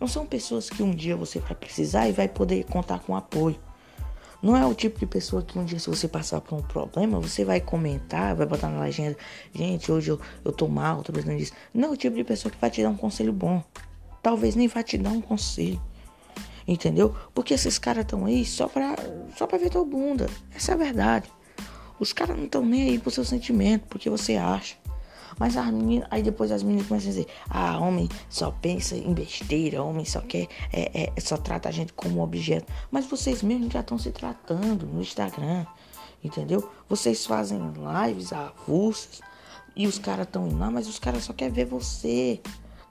não 0.02 0.08
são 0.08 0.26
pessoas 0.26 0.68
que 0.68 0.82
um 0.82 0.90
dia 0.90 1.16
você 1.16 1.38
vai 1.38 1.54
precisar 1.54 2.10
e 2.10 2.12
vai 2.12 2.28
poder 2.28 2.66
contar 2.66 3.00
com 3.00 3.16
apoio. 3.16 3.58
Não 4.42 4.58
é 4.58 4.66
o 4.66 4.74
tipo 4.74 4.98
de 4.98 5.06
pessoa 5.06 5.44
que 5.44 5.60
um 5.60 5.64
dia, 5.64 5.78
se 5.78 5.88
você 5.88 6.08
passar 6.08 6.42
por 6.42 6.58
um 6.58 6.64
problema, 6.64 7.20
você 7.20 7.46
vai 7.46 7.62
comentar, 7.62 8.36
vai 8.36 8.48
botar 8.48 8.70
na 8.70 8.82
legenda: 8.82 9.16
Gente, 9.54 9.92
hoje 9.92 10.10
eu, 10.10 10.20
eu 10.44 10.52
tô 10.52 10.68
mal, 10.68 11.04
tô 11.04 11.14
precisando 11.14 11.38
disso. 11.38 11.54
Não 11.72 11.90
é 11.90 11.92
o 11.92 11.96
tipo 11.96 12.16
de 12.16 12.24
pessoa 12.24 12.52
que 12.52 12.58
vai 12.60 12.72
te 12.72 12.82
dar 12.82 12.90
um 12.90 12.98
conselho 12.98 13.32
bom. 13.32 13.64
Talvez 14.24 14.56
nem 14.56 14.68
vai 14.68 14.84
te 14.84 14.98
dar 14.98 15.12
um 15.12 15.22
conselho. 15.22 15.80
Entendeu? 16.68 17.16
Porque 17.36 17.54
esses 17.54 17.78
caras 17.78 18.04
estão 18.04 18.26
aí 18.26 18.44
só 18.44 18.68
pra, 18.68 18.96
só 19.38 19.46
pra 19.46 19.60
ver 19.60 19.70
tua 19.70 19.86
bunda. 19.86 20.28
Essa 20.56 20.72
é 20.72 20.74
a 20.74 20.78
verdade. 20.78 21.30
Os 22.00 22.12
caras 22.12 22.36
não 22.36 22.46
estão 22.46 22.66
nem 22.66 22.90
aí 22.90 22.98
pro 22.98 23.12
seu 23.12 23.24
sentimento, 23.24 23.86
porque 23.88 24.10
você 24.10 24.36
acha. 24.36 24.76
Mas 25.40 25.58
as 25.58 25.72
meninas, 25.72 26.08
aí 26.12 26.22
depois 26.22 26.52
as 26.52 26.64
meninas 26.64 26.88
começam 26.88 27.10
a 27.10 27.14
dizer: 27.14 27.28
ah, 27.50 27.78
homem 27.80 28.10
só 28.30 28.52
pensa 28.52 28.96
em 28.96 29.14
besteira, 29.14 29.84
homem 29.84 30.06
só 30.06 30.22
quer, 30.22 30.48
é, 30.72 31.12
é, 31.16 31.22
só 31.22 31.38
trata 31.38 31.70
a 31.70 31.72
gente 31.72 31.94
como 31.94 32.22
objeto. 32.22 32.72
Mas 32.90 33.06
vocês 33.06 33.42
mesmos 33.42 33.74
já 33.74 33.82
estão 33.82 33.98
se 33.98 34.12
tratando 34.12 34.86
no 34.86 35.02
Instagram, 35.02 35.66
entendeu? 36.24 36.70
Vocês 36.88 37.26
fazem 37.26 37.60
lives 38.06 38.34
avulsas 38.34 39.22
e 39.76 39.88
os 39.88 39.98
caras 39.98 40.28
estão 40.28 40.48
indo 40.48 40.60
lá, 40.60 40.70
mas 40.70 40.88
os 40.88 41.00
caras 41.00 41.24
só 41.24 41.34
querem 41.34 41.54
ver 41.54 41.66
você. 41.66 42.40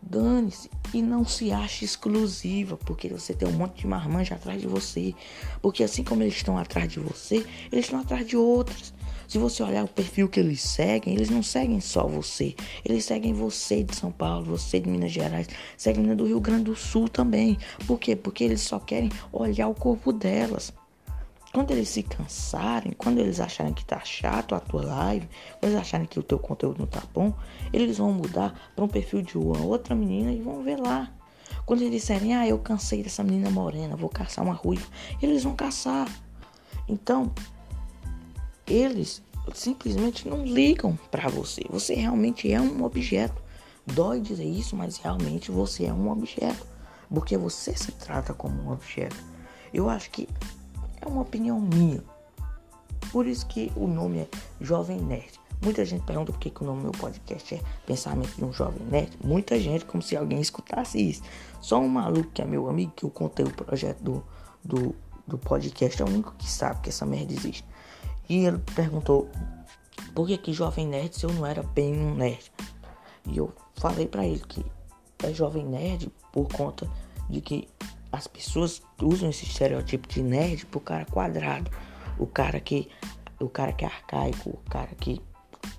Dane-se 0.02 0.70
e 0.94 1.02
não 1.02 1.26
se 1.26 1.52
ache 1.52 1.84
exclusiva, 1.84 2.76
porque 2.78 3.08
você 3.08 3.34
tem 3.34 3.46
um 3.46 3.52
monte 3.52 3.80
de 3.80 3.86
marmanja 3.86 4.34
atrás 4.34 4.60
de 4.60 4.66
você. 4.66 5.14
Porque 5.60 5.84
assim 5.84 6.02
como 6.02 6.22
eles 6.22 6.36
estão 6.36 6.56
atrás 6.56 6.90
de 6.90 6.98
você, 6.98 7.46
eles 7.70 7.84
estão 7.84 8.00
atrás 8.00 8.26
de 8.26 8.36
outros. 8.36 8.94
Se 9.30 9.38
você 9.38 9.62
olhar 9.62 9.84
o 9.84 9.88
perfil 9.88 10.28
que 10.28 10.40
eles 10.40 10.60
seguem, 10.60 11.14
eles 11.14 11.30
não 11.30 11.40
seguem 11.40 11.80
só 11.80 12.04
você. 12.04 12.52
Eles 12.84 13.04
seguem 13.04 13.32
você 13.32 13.84
de 13.84 13.94
São 13.94 14.10
Paulo, 14.10 14.44
você 14.44 14.80
de 14.80 14.90
Minas 14.90 15.12
Gerais, 15.12 15.46
seguem 15.76 16.16
do 16.16 16.26
Rio 16.26 16.40
Grande 16.40 16.64
do 16.64 16.74
Sul 16.74 17.08
também. 17.08 17.56
Por 17.86 17.96
quê? 18.00 18.16
Porque 18.16 18.42
eles 18.42 18.60
só 18.60 18.80
querem 18.80 19.08
olhar 19.30 19.68
o 19.68 19.74
corpo 19.74 20.12
delas. 20.12 20.72
Quando 21.54 21.70
eles 21.70 21.88
se 21.90 22.02
cansarem, 22.02 22.90
quando 22.98 23.20
eles 23.20 23.38
acharem 23.38 23.72
que 23.72 23.84
tá 23.84 24.00
chato 24.00 24.52
a 24.52 24.58
tua 24.58 24.84
live, 24.84 25.28
quando 25.60 25.70
eles 25.70 25.80
acharem 25.80 26.08
que 26.08 26.18
o 26.18 26.24
teu 26.24 26.40
conteúdo 26.40 26.80
não 26.80 26.88
tá 26.88 27.04
bom, 27.14 27.32
eles 27.72 27.98
vão 27.98 28.12
mudar 28.12 28.72
para 28.74 28.84
um 28.84 28.88
perfil 28.88 29.22
de 29.22 29.38
uma 29.38 29.60
outra 29.64 29.94
menina 29.94 30.32
e 30.32 30.40
vão 30.40 30.64
ver 30.64 30.80
lá. 30.80 31.08
Quando 31.64 31.82
eles 31.82 31.92
disserem, 31.92 32.34
ah, 32.34 32.48
eu 32.48 32.58
cansei 32.58 33.00
dessa 33.00 33.22
menina 33.22 33.48
morena, 33.48 33.94
vou 33.94 34.10
caçar 34.10 34.44
uma 34.44 34.54
ruiva, 34.54 34.88
eles 35.22 35.44
vão 35.44 35.54
caçar. 35.54 36.08
Então, 36.88 37.32
eles 38.72 39.22
simplesmente 39.54 40.28
não 40.28 40.44
ligam 40.44 40.98
para 41.10 41.28
você. 41.28 41.62
Você 41.70 41.94
realmente 41.94 42.50
é 42.50 42.60
um 42.60 42.84
objeto. 42.84 43.42
Dói 43.86 44.20
dizer 44.20 44.44
isso, 44.44 44.76
mas 44.76 44.98
realmente 44.98 45.50
você 45.50 45.86
é 45.86 45.92
um 45.92 46.10
objeto. 46.10 46.66
Porque 47.08 47.36
você 47.36 47.74
se 47.76 47.90
trata 47.92 48.32
como 48.32 48.62
um 48.62 48.72
objeto. 48.72 49.16
Eu 49.74 49.90
acho 49.90 50.10
que 50.10 50.28
é 51.00 51.06
uma 51.06 51.22
opinião 51.22 51.60
minha. 51.60 52.02
Por 53.10 53.26
isso 53.26 53.46
que 53.46 53.72
o 53.74 53.88
nome 53.88 54.18
é 54.20 54.28
Jovem 54.60 55.00
Nerd. 55.00 55.40
Muita 55.62 55.84
gente 55.84 56.04
pergunta 56.04 56.32
por 56.32 56.38
que, 56.38 56.48
que 56.48 56.62
o 56.62 56.66
nome 56.66 56.78
do 56.78 56.84
meu 56.84 56.92
podcast 56.92 57.54
é 57.54 57.60
Pensamento 57.84 58.34
de 58.34 58.44
um 58.44 58.52
Jovem 58.52 58.86
Nerd. 58.86 59.10
Muita 59.22 59.58
gente, 59.58 59.84
como 59.84 60.02
se 60.02 60.16
alguém 60.16 60.40
escutasse 60.40 60.98
isso. 60.98 61.22
Só 61.60 61.80
um 61.80 61.88
maluco 61.88 62.30
que 62.30 62.40
é 62.40 62.46
meu 62.46 62.68
amigo, 62.68 62.92
que 62.96 63.04
eu 63.04 63.10
contei 63.10 63.44
o 63.44 63.50
projeto 63.50 64.00
do, 64.00 64.24
do, 64.64 64.94
do 65.26 65.36
podcast, 65.36 66.00
é 66.00 66.04
o 66.04 66.08
único 66.08 66.34
que 66.38 66.48
sabe 66.48 66.80
que 66.80 66.88
essa 66.88 67.04
merda 67.04 67.32
existe. 67.32 67.64
E 68.30 68.46
ele 68.46 68.58
perguntou 68.76 69.28
por 70.14 70.24
que, 70.24 70.38
que 70.38 70.52
jovem 70.52 70.86
nerd 70.86 71.16
se 71.16 71.26
eu 71.26 71.32
não 71.32 71.44
era 71.44 71.64
bem 71.64 71.92
um 71.92 72.14
nerd. 72.14 72.52
E 73.26 73.36
eu 73.36 73.52
falei 73.74 74.06
para 74.06 74.24
ele 74.24 74.38
que 74.38 74.64
é 75.24 75.34
jovem 75.34 75.66
nerd 75.66 76.12
por 76.32 76.46
conta 76.46 76.88
de 77.28 77.40
que 77.40 77.68
as 78.12 78.28
pessoas 78.28 78.82
usam 79.02 79.30
esse 79.30 79.44
estereótipo 79.44 80.06
de 80.06 80.22
nerd 80.22 80.64
pro 80.66 80.78
cara 80.78 81.04
quadrado, 81.06 81.72
o 82.20 82.26
cara 82.26 82.60
que 82.60 82.88
o 83.40 83.48
cara 83.48 83.72
que 83.72 83.84
é 83.84 83.88
arcaico, 83.88 84.50
o 84.50 84.70
cara 84.70 84.94
que 85.00 85.20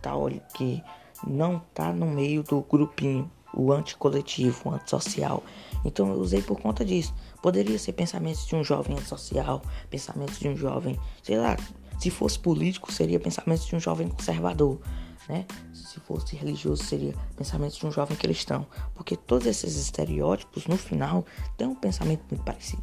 tá 0.02 0.12
que 0.54 0.84
não 1.26 1.60
tá 1.74 1.94
no 1.94 2.06
meio 2.06 2.44
do 2.44 2.60
grupinho, 2.64 3.32
o 3.54 3.72
anticoletivo, 3.72 4.70
o 4.70 4.74
antissocial. 4.74 5.42
Então 5.86 6.10
eu 6.10 6.20
usei 6.20 6.42
por 6.42 6.60
conta 6.60 6.84
disso. 6.84 7.14
Poderia 7.42 7.80
ser 7.80 7.94
pensamentos 7.94 8.46
de 8.46 8.58
um 8.58 8.64
jovem 8.64 8.98
antissocial, 8.98 9.62
pensamentos 9.90 10.38
de 10.38 10.50
um 10.50 10.58
jovem, 10.58 11.00
sei 11.24 11.38
lá, 11.38 11.56
se 12.02 12.10
fosse 12.10 12.40
político, 12.40 12.92
seria 12.92 13.20
pensamentos 13.20 13.68
de 13.68 13.76
um 13.76 13.80
jovem 13.80 14.08
conservador, 14.08 14.82
né? 15.30 15.46
Se 15.72 16.00
fosse 16.00 16.36
religioso, 16.36 16.84
seria 16.84 17.14
pensamentos 17.38 17.78
de 17.78 17.86
um 17.86 17.92
jovem 17.92 18.18
cristão. 18.18 18.66
Porque 18.96 19.16
todos 19.16 19.46
esses 19.46 19.76
estereótipos, 19.76 20.66
no 20.66 20.78
final, 20.78 21.24
têm 21.56 21.68
um 21.68 21.76
pensamento 21.76 22.24
muito 22.32 22.44
parecido. 22.44 22.82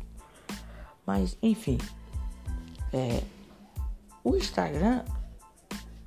Mas, 1.04 1.36
enfim, 1.42 1.78
é, 2.92 3.24
o 4.22 4.36
Instagram 4.36 5.04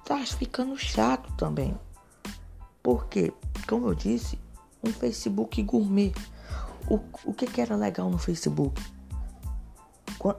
tá 0.05 0.25
ficando 0.25 0.77
chato 0.77 1.33
também. 1.35 1.77
Porque, 2.81 3.33
como 3.67 3.89
eu 3.89 3.93
disse, 3.93 4.39
um 4.81 4.93
Facebook 4.93 5.61
gourmet. 5.63 6.13
O, 6.89 6.97
o 7.25 7.33
que, 7.33 7.45
que 7.45 7.59
era 7.59 7.75
legal 7.75 8.09
no 8.09 8.17
Facebook? 8.17 8.81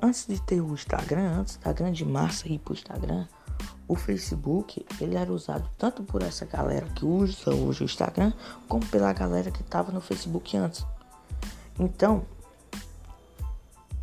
Antes 0.03 0.27
de 0.27 0.41
ter 0.41 0.61
o 0.61 0.75
Instagram, 0.75 1.41
antes 1.41 1.57
da 1.57 1.73
grande 1.73 2.05
massa 2.05 2.49
ir 2.49 2.59
pro 2.59 2.75
Instagram, 2.75 3.27
o 3.89 3.97
Facebook 3.97 4.85
ele 5.01 5.17
era 5.17 5.33
usado 5.33 5.69
tanto 5.77 6.03
por 6.03 6.23
essa 6.23 6.47
galera 6.47 6.87
que 6.91 7.05
usa 7.05 7.51
hoje 7.55 7.83
o 7.83 7.85
Instagram, 7.85 8.33
como 8.69 8.87
pela 8.87 9.13
galera 9.13 9.51
que 9.51 9.61
estava 9.61 9.91
no 9.93 10.01
Facebook 10.01 10.57
antes. 10.57 10.87
Então, 11.79 12.25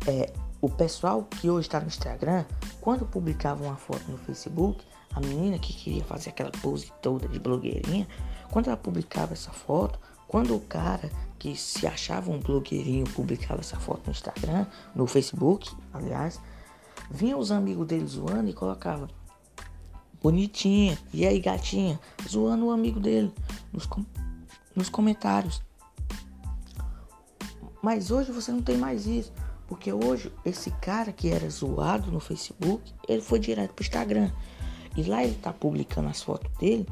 é, 0.06 0.32
o 0.60 0.68
pessoal 0.68 1.22
que 1.24 1.48
hoje 1.48 1.66
está 1.68 1.80
no 1.80 1.86
Instagram, 1.86 2.44
quando 2.80 3.06
publicava 3.06 3.64
uma 3.64 3.76
foto 3.76 4.10
no 4.10 4.18
Facebook, 4.18 4.84
a 5.14 5.20
menina 5.20 5.58
que 5.58 5.72
queria 5.72 6.04
fazer 6.04 6.30
aquela 6.30 6.50
pose 6.50 6.92
toda 7.00 7.26
de 7.26 7.38
blogueirinha, 7.38 8.06
quando 8.50 8.68
ela 8.68 8.76
publicava 8.76 9.32
essa 9.32 9.50
foto, 9.50 9.98
quando 10.30 10.54
o 10.54 10.60
cara 10.60 11.10
que 11.40 11.56
se 11.56 11.88
achava 11.88 12.30
um 12.30 12.38
blogueirinho 12.38 13.04
publicava 13.04 13.62
essa 13.62 13.76
foto 13.80 14.02
no 14.06 14.12
Instagram, 14.12 14.64
no 14.94 15.04
Facebook, 15.04 15.74
aliás, 15.92 16.40
vinha 17.10 17.36
os 17.36 17.50
amigos 17.50 17.84
dele 17.84 18.06
zoando 18.06 18.48
e 18.48 18.52
colocava 18.52 19.08
bonitinha, 20.22 20.96
e 21.12 21.26
aí 21.26 21.40
gatinha, 21.40 21.98
zoando 22.28 22.66
o 22.66 22.70
amigo 22.70 23.00
dele 23.00 23.34
nos, 23.72 23.86
com 23.86 24.06
nos 24.76 24.88
comentários. 24.88 25.60
Mas 27.82 28.12
hoje 28.12 28.30
você 28.30 28.52
não 28.52 28.62
tem 28.62 28.78
mais 28.78 29.08
isso. 29.08 29.32
Porque 29.66 29.92
hoje 29.92 30.32
esse 30.44 30.70
cara 30.70 31.12
que 31.12 31.28
era 31.28 31.50
zoado 31.50 32.12
no 32.12 32.20
Facebook, 32.20 32.94
ele 33.08 33.20
foi 33.20 33.40
direto 33.40 33.74
pro 33.74 33.82
Instagram. 33.82 34.30
E 34.96 35.02
lá 35.02 35.24
ele 35.24 35.34
tá 35.34 35.52
publicando 35.52 36.08
as 36.08 36.22
fotos 36.22 36.56
dele 36.56 36.86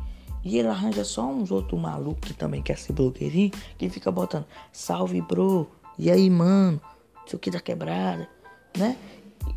e 0.44 0.58
ele 0.58 0.68
arranja 0.68 1.04
só 1.04 1.26
uns 1.26 1.50
outros 1.50 1.80
malucos 1.80 2.30
que 2.30 2.34
também 2.34 2.62
quer 2.62 2.78
ser 2.78 2.92
blogueirinho, 2.92 3.52
que 3.76 3.88
fica 3.88 4.10
botando 4.10 4.46
salve 4.72 5.20
bro, 5.20 5.68
e 5.98 6.10
aí 6.10 6.30
mano, 6.30 6.80
sei 7.26 7.36
o 7.36 7.38
que 7.38 7.50
da 7.50 7.60
quebrada, 7.60 8.28
né? 8.76 8.96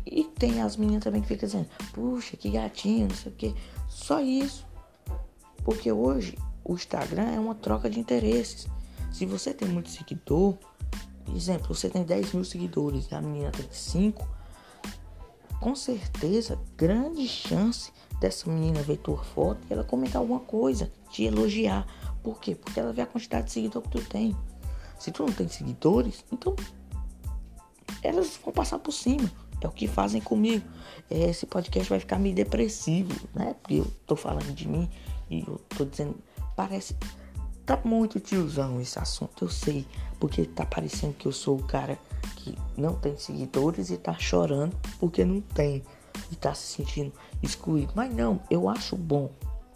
E 0.06 0.24
tem 0.24 0.60
as 0.60 0.76
meninas 0.76 1.04
também 1.04 1.20
que 1.20 1.28
ficam 1.28 1.46
dizendo, 1.46 1.68
puxa, 1.92 2.36
que 2.36 2.50
gatinho, 2.50 3.08
não 3.08 3.16
sei 3.16 3.32
o 3.32 3.34
que. 3.34 3.54
Só 3.88 4.20
isso. 4.20 4.66
Porque 5.64 5.92
hoje 5.92 6.36
o 6.64 6.74
Instagram 6.74 7.30
é 7.30 7.38
uma 7.38 7.54
troca 7.54 7.88
de 7.88 8.00
interesses. 8.00 8.66
Se 9.12 9.26
você 9.26 9.52
tem 9.52 9.68
muito 9.68 9.90
seguidor, 9.90 10.56
exemplo, 11.34 11.74
você 11.74 11.88
tem 11.88 12.02
10 12.02 12.32
mil 12.32 12.44
seguidores 12.44 13.10
e 13.10 13.14
a 13.14 13.20
menina 13.20 13.50
tem 13.50 13.66
5, 13.70 14.26
com 15.60 15.74
certeza, 15.74 16.58
grande 16.76 17.26
chance 17.28 17.92
dessa 18.22 18.48
menina 18.48 18.80
ver 18.82 18.98
tua 18.98 19.18
foto 19.18 19.58
e 19.68 19.72
ela 19.72 19.82
comentar 19.82 20.20
alguma 20.22 20.38
coisa, 20.38 20.90
te 21.10 21.24
elogiar. 21.24 21.84
Por 22.22 22.40
quê? 22.40 22.54
Porque 22.54 22.78
ela 22.78 22.92
vê 22.92 23.02
a 23.02 23.06
quantidade 23.06 23.46
de 23.46 23.52
seguidor 23.52 23.82
que 23.82 23.88
tu 23.90 24.04
tem. 24.04 24.36
Se 24.98 25.10
tu 25.10 25.24
não 25.24 25.32
tem 25.32 25.48
seguidores, 25.48 26.24
então 26.32 26.54
elas 28.00 28.38
vão 28.42 28.52
passar 28.52 28.78
por 28.78 28.92
cima. 28.92 29.28
É 29.60 29.66
o 29.66 29.72
que 29.72 29.88
fazem 29.88 30.20
comigo. 30.20 30.64
Esse 31.10 31.46
podcast 31.46 31.90
vai 31.90 31.98
ficar 31.98 32.18
meio 32.18 32.34
depressivo, 32.34 33.12
né? 33.34 33.54
Porque 33.60 33.74
eu 33.74 33.92
tô 34.06 34.14
falando 34.14 34.52
de 34.54 34.68
mim 34.68 34.88
e 35.28 35.40
eu 35.40 35.60
tô 35.76 35.84
dizendo. 35.84 36.16
Parece. 36.56 36.96
Tá 37.66 37.80
muito 37.84 38.18
tiozão 38.18 38.80
esse 38.80 38.98
assunto, 38.98 39.44
eu 39.44 39.48
sei. 39.48 39.86
Porque 40.18 40.44
tá 40.44 40.64
parecendo 40.64 41.14
que 41.14 41.26
eu 41.26 41.32
sou 41.32 41.58
o 41.58 41.62
cara 41.64 41.98
que 42.36 42.56
não 42.76 42.94
tem 42.94 43.16
seguidores 43.16 43.90
e 43.90 43.96
tá 43.96 44.14
chorando 44.14 44.76
porque 44.98 45.24
não 45.24 45.40
tem. 45.40 45.82
E 46.30 46.36
tá 46.36 46.54
se 46.54 46.66
sentindo 46.66 47.12
excluído. 47.42 47.92
Mas 47.94 48.14
não, 48.14 48.40
eu 48.50 48.68
acho 48.68 48.96
bom 48.96 49.30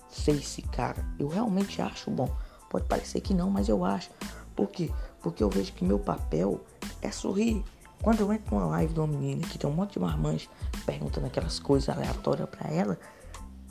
ser 0.09 0.33
esse 0.33 0.63
cara. 0.63 1.05
Eu 1.19 1.29
realmente 1.29 1.81
acho 1.81 2.11
bom. 2.11 2.31
Pode 2.71 2.87
parecer 2.87 3.21
que 3.21 3.35
não, 3.35 3.51
mas 3.51 3.69
eu 3.69 3.85
acho. 3.85 4.11
Por 4.55 4.69
quê? 4.69 4.91
Porque 5.21 5.43
eu 5.43 5.51
vejo 5.51 5.73
que 5.73 5.85
meu 5.85 5.99
papel 5.99 6.65
é 7.03 7.11
sorrir. 7.11 7.65
Quando 8.03 8.21
eu 8.21 8.33
entro 8.33 8.55
numa 8.55 8.67
live 8.67 8.93
de 8.93 9.01
uma 9.01 9.07
menina 9.07 9.47
que 9.47 9.59
tem 9.59 9.69
um 9.69 9.73
monte 9.73 9.95
de 9.95 9.99
marmanjos 9.99 10.49
perguntando 10.85 11.27
aquelas 11.27 11.59
coisas 11.59 11.89
aleatórias 11.89 12.49
para 12.49 12.71
ela, 12.71 12.99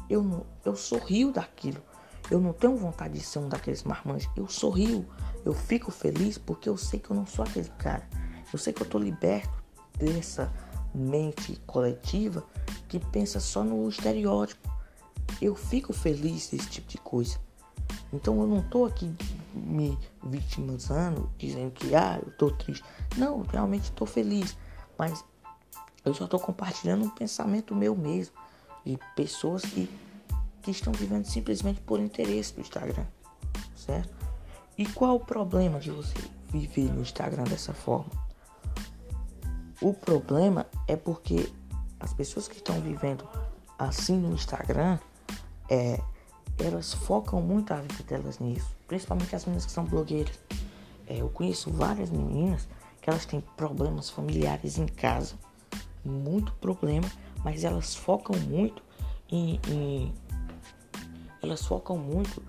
eu 0.09 0.23
não, 0.23 0.45
eu 0.63 0.75
sorrio 0.75 1.31
daquilo. 1.31 1.81
Eu 2.29 2.39
não 2.39 2.53
tenho 2.53 2.75
vontade 2.75 3.13
de 3.13 3.23
ser 3.23 3.39
um 3.39 3.47
daqueles 3.47 3.83
marmanjos. 3.83 4.29
Eu 4.35 4.47
sorrio. 4.47 5.05
Eu 5.43 5.53
fico 5.53 5.91
feliz 5.91 6.37
porque 6.37 6.67
eu 6.67 6.77
sei 6.77 6.99
que 6.99 7.11
eu 7.11 7.15
não 7.15 7.25
sou 7.25 7.45
aquele 7.45 7.69
cara. 7.77 8.07
Eu 8.51 8.57
sei 8.57 8.73
que 8.73 8.81
eu 8.81 8.87
tô 8.87 8.97
liberto 8.97 9.63
dessa 9.97 10.51
mente 10.95 11.59
coletiva 11.67 12.43
que 12.87 12.99
pensa 12.99 13.39
só 13.39 13.63
no 13.63 13.87
estereótipo. 13.89 14.69
Eu 15.41 15.55
fico 15.55 15.91
feliz 15.91 16.49
desse 16.49 16.69
tipo 16.69 16.87
de 16.87 16.97
coisa. 16.97 17.37
Então 18.13 18.39
eu 18.39 18.47
não 18.47 18.61
tô 18.61 18.85
aqui 18.85 19.13
me 19.53 19.97
vitimizando, 20.23 21.29
dizendo 21.37 21.71
que 21.71 21.93
ah, 21.95 22.19
eu 22.23 22.31
tô 22.31 22.51
triste. 22.51 22.83
Não, 23.17 23.41
realmente 23.41 23.91
tô 23.91 24.05
feliz. 24.05 24.55
Mas 24.97 25.23
eu 26.03 26.13
só 26.13 26.27
tô 26.27 26.39
compartilhando 26.39 27.05
um 27.05 27.09
pensamento 27.09 27.75
meu 27.75 27.95
mesmo. 27.95 28.33
De 28.85 28.99
pessoas 29.15 29.63
que, 29.63 29.89
que 30.61 30.71
estão 30.71 30.93
vivendo 30.93 31.25
simplesmente 31.25 31.81
por 31.81 31.99
interesse 31.99 32.53
do 32.53 32.61
Instagram. 32.61 33.05
Certo? 33.75 34.13
E 34.77 34.85
qual 34.85 35.15
o 35.15 35.19
problema 35.19 35.79
de 35.79 35.89
você 35.89 36.15
viver 36.49 36.93
no 36.93 37.01
Instagram 37.01 37.43
dessa 37.43 37.73
forma? 37.73 38.24
O 39.81 39.93
problema 39.93 40.65
é 40.87 40.95
porque 40.95 41.51
as 41.99 42.13
pessoas 42.13 42.47
que 42.47 42.55
estão 42.55 42.79
vivendo 42.81 43.27
assim 43.77 44.17
no 44.17 44.33
Instagram, 44.33 44.97
é, 45.69 45.99
elas 46.57 46.93
focam 46.93 47.41
muito 47.41 47.73
a 47.73 47.77
vida 47.77 48.03
delas 48.07 48.39
nisso. 48.39 48.75
Principalmente 48.87 49.35
as 49.35 49.45
meninas 49.45 49.65
que 49.65 49.71
são 49.71 49.85
blogueiras. 49.85 50.39
É, 51.07 51.21
eu 51.21 51.29
conheço 51.29 51.69
várias 51.71 52.09
meninas 52.09 52.67
que 53.01 53.09
elas 53.09 53.25
têm 53.25 53.41
problemas 53.55 54.09
familiares 54.09 54.77
em 54.77 54.87
casa. 54.87 55.35
Muito 56.03 56.51
problema, 56.53 57.09
mas 57.43 57.63
elas 57.63 57.95
focam 57.95 58.37
muito 58.39 58.81
em, 59.29 59.59
em 59.67 60.13
elas 61.41 61.65
focam 61.65 61.97
muito 61.97 62.41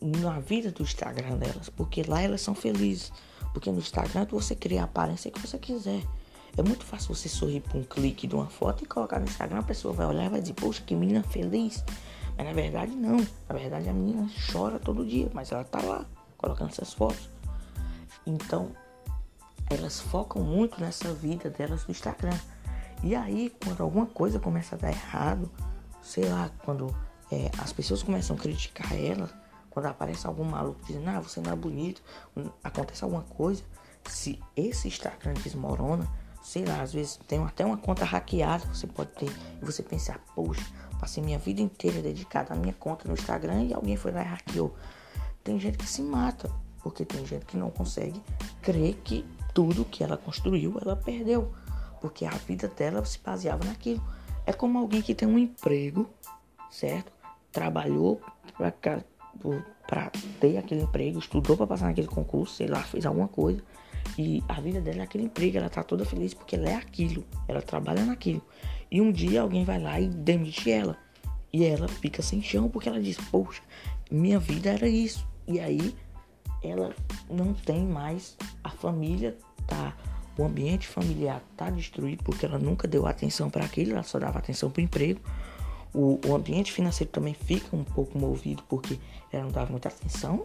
na 0.00 0.38
vida 0.40 0.70
do 0.70 0.82
Instagram 0.82 1.36
delas, 1.38 1.70
porque 1.70 2.02
lá 2.02 2.20
elas 2.20 2.40
são 2.40 2.54
felizes. 2.54 3.12
Porque 3.52 3.70
no 3.70 3.78
Instagram 3.78 4.26
você 4.30 4.54
cria 4.54 4.82
a 4.82 4.84
aparência 4.84 5.30
que 5.30 5.40
você 5.40 5.56
quiser. 5.56 6.02
É 6.56 6.62
muito 6.62 6.84
fácil 6.84 7.14
você 7.14 7.28
sorrir 7.28 7.60
por 7.60 7.76
um 7.76 7.82
clique 7.82 8.26
de 8.26 8.34
uma 8.34 8.46
foto 8.46 8.84
e 8.84 8.86
colocar 8.86 9.18
no 9.18 9.24
Instagram, 9.24 9.58
a 9.58 9.62
pessoa 9.62 9.92
vai 9.92 10.06
olhar 10.06 10.26
e 10.26 10.28
vai 10.28 10.40
dizer, 10.40 10.54
poxa, 10.54 10.82
que 10.86 10.94
menina 10.94 11.22
feliz. 11.22 11.84
Mas 12.36 12.46
na 12.46 12.52
verdade 12.52 12.92
não. 12.92 13.16
Na 13.48 13.56
verdade 13.56 13.88
a 13.88 13.92
menina 13.92 14.28
chora 14.52 14.78
todo 14.78 15.04
dia, 15.04 15.28
mas 15.32 15.50
ela 15.50 15.64
tá 15.64 15.82
lá, 15.82 16.06
colocando 16.38 16.70
essas 16.70 16.92
fotos. 16.92 17.28
Então, 18.26 18.70
elas 19.68 20.00
focam 20.00 20.42
muito 20.42 20.80
nessa 20.80 21.12
vida 21.12 21.50
delas 21.50 21.84
no 21.86 21.90
Instagram. 21.90 22.38
E 23.02 23.14
aí, 23.14 23.52
quando 23.62 23.82
alguma 23.82 24.06
coisa 24.06 24.38
começa 24.38 24.76
a 24.76 24.78
dar 24.78 24.90
errado, 24.90 25.50
sei 26.02 26.28
lá, 26.28 26.50
quando 26.64 26.94
é, 27.30 27.50
as 27.58 27.72
pessoas 27.72 28.02
começam 28.02 28.36
a 28.36 28.38
criticar 28.38 28.94
ela, 28.94 29.28
quando 29.70 29.86
aparece 29.86 30.26
algum 30.26 30.44
maluco 30.44 30.80
dizendo, 30.86 31.10
ah, 31.10 31.20
você 31.20 31.40
não 31.40 31.52
é 31.52 31.56
bonito, 31.56 32.00
acontece 32.62 33.02
alguma 33.02 33.22
coisa, 33.22 33.62
se 34.08 34.40
esse 34.56 34.88
Instagram 34.88 35.34
desmorona, 35.34 36.08
sei 36.44 36.62
lá, 36.62 36.82
às 36.82 36.92
vezes 36.92 37.18
tem 37.26 37.42
até 37.42 37.64
uma 37.64 37.78
conta 37.78 38.04
hackeada 38.04 38.66
que 38.66 38.76
você 38.76 38.86
pode 38.86 39.10
ter 39.12 39.32
e 39.62 39.64
você 39.64 39.82
pensar, 39.82 40.20
poxa, 40.34 40.64
passei 41.00 41.24
minha 41.24 41.38
vida 41.38 41.62
inteira 41.62 42.02
dedicada 42.02 42.52
à 42.52 42.56
minha 42.56 42.74
conta 42.74 43.08
no 43.08 43.14
Instagram 43.14 43.64
e 43.64 43.72
alguém 43.72 43.96
foi 43.96 44.12
lá 44.12 44.20
e 44.20 44.26
hackeou. 44.26 44.74
Tem 45.42 45.58
gente 45.58 45.78
que 45.78 45.86
se 45.86 46.02
mata, 46.02 46.52
porque 46.82 47.02
tem 47.02 47.24
gente 47.26 47.46
que 47.46 47.56
não 47.56 47.70
consegue 47.70 48.22
crer 48.60 48.94
que 49.02 49.24
tudo 49.54 49.86
que 49.86 50.04
ela 50.04 50.18
construiu 50.18 50.78
ela 50.82 50.94
perdeu, 50.94 51.50
porque 51.98 52.26
a 52.26 52.30
vida 52.30 52.68
dela 52.68 53.02
se 53.06 53.18
baseava 53.18 53.64
naquilo. 53.64 54.02
É 54.44 54.52
como 54.52 54.78
alguém 54.78 55.00
que 55.00 55.14
tem 55.14 55.26
um 55.26 55.38
emprego, 55.38 56.06
certo? 56.70 57.10
Trabalhou 57.50 58.20
para 58.58 60.10
ter 60.38 60.58
aquele 60.58 60.82
emprego, 60.82 61.18
estudou 61.18 61.56
para 61.56 61.66
passar 61.66 61.86
naquele 61.86 62.06
concurso, 62.06 62.54
sei 62.54 62.66
lá, 62.66 62.82
fez 62.82 63.06
alguma 63.06 63.28
coisa 63.28 63.62
e 64.18 64.42
a 64.48 64.60
vida 64.60 64.80
dela 64.80 65.00
é 65.00 65.02
aquele 65.02 65.24
emprego, 65.24 65.56
ela 65.56 65.68
tá 65.68 65.82
toda 65.82 66.04
feliz 66.04 66.34
porque 66.34 66.54
ela 66.54 66.68
é 66.68 66.74
aquilo, 66.74 67.24
ela 67.48 67.60
trabalha 67.60 68.04
naquilo. 68.04 68.42
E 68.90 69.00
um 69.00 69.10
dia 69.10 69.42
alguém 69.42 69.64
vai 69.64 69.80
lá 69.80 70.00
e 70.00 70.08
demite 70.08 70.70
ela. 70.70 70.96
E 71.52 71.64
ela 71.64 71.88
fica 71.88 72.22
sem 72.22 72.42
chão 72.42 72.68
porque 72.68 72.88
ela 72.88 73.00
diz: 73.00 73.16
Poxa, 73.30 73.62
minha 74.10 74.38
vida 74.38 74.70
era 74.70 74.88
isso. 74.88 75.26
E 75.46 75.58
aí 75.58 75.94
ela 76.62 76.94
não 77.28 77.52
tem 77.52 77.84
mais 77.84 78.36
a 78.62 78.70
família, 78.70 79.36
tá? 79.66 79.96
O 80.36 80.44
ambiente 80.44 80.86
familiar 80.86 81.42
tá 81.56 81.70
destruído 81.70 82.24
porque 82.24 82.46
ela 82.46 82.58
nunca 82.58 82.88
deu 82.88 83.06
atenção 83.06 83.50
para 83.50 83.64
aquilo, 83.64 83.92
ela 83.92 84.02
só 84.02 84.18
dava 84.18 84.38
atenção 84.38 84.70
para 84.70 84.80
o 84.80 84.84
emprego. 84.84 85.20
O, 85.92 86.18
o 86.26 86.34
ambiente 86.34 86.72
financeiro 86.72 87.12
também 87.12 87.34
fica 87.34 87.76
um 87.76 87.84
pouco 87.84 88.18
movido 88.18 88.62
porque 88.68 88.98
ela 89.30 89.44
não 89.44 89.52
dava 89.52 89.70
muita 89.70 89.88
atenção 89.88 90.44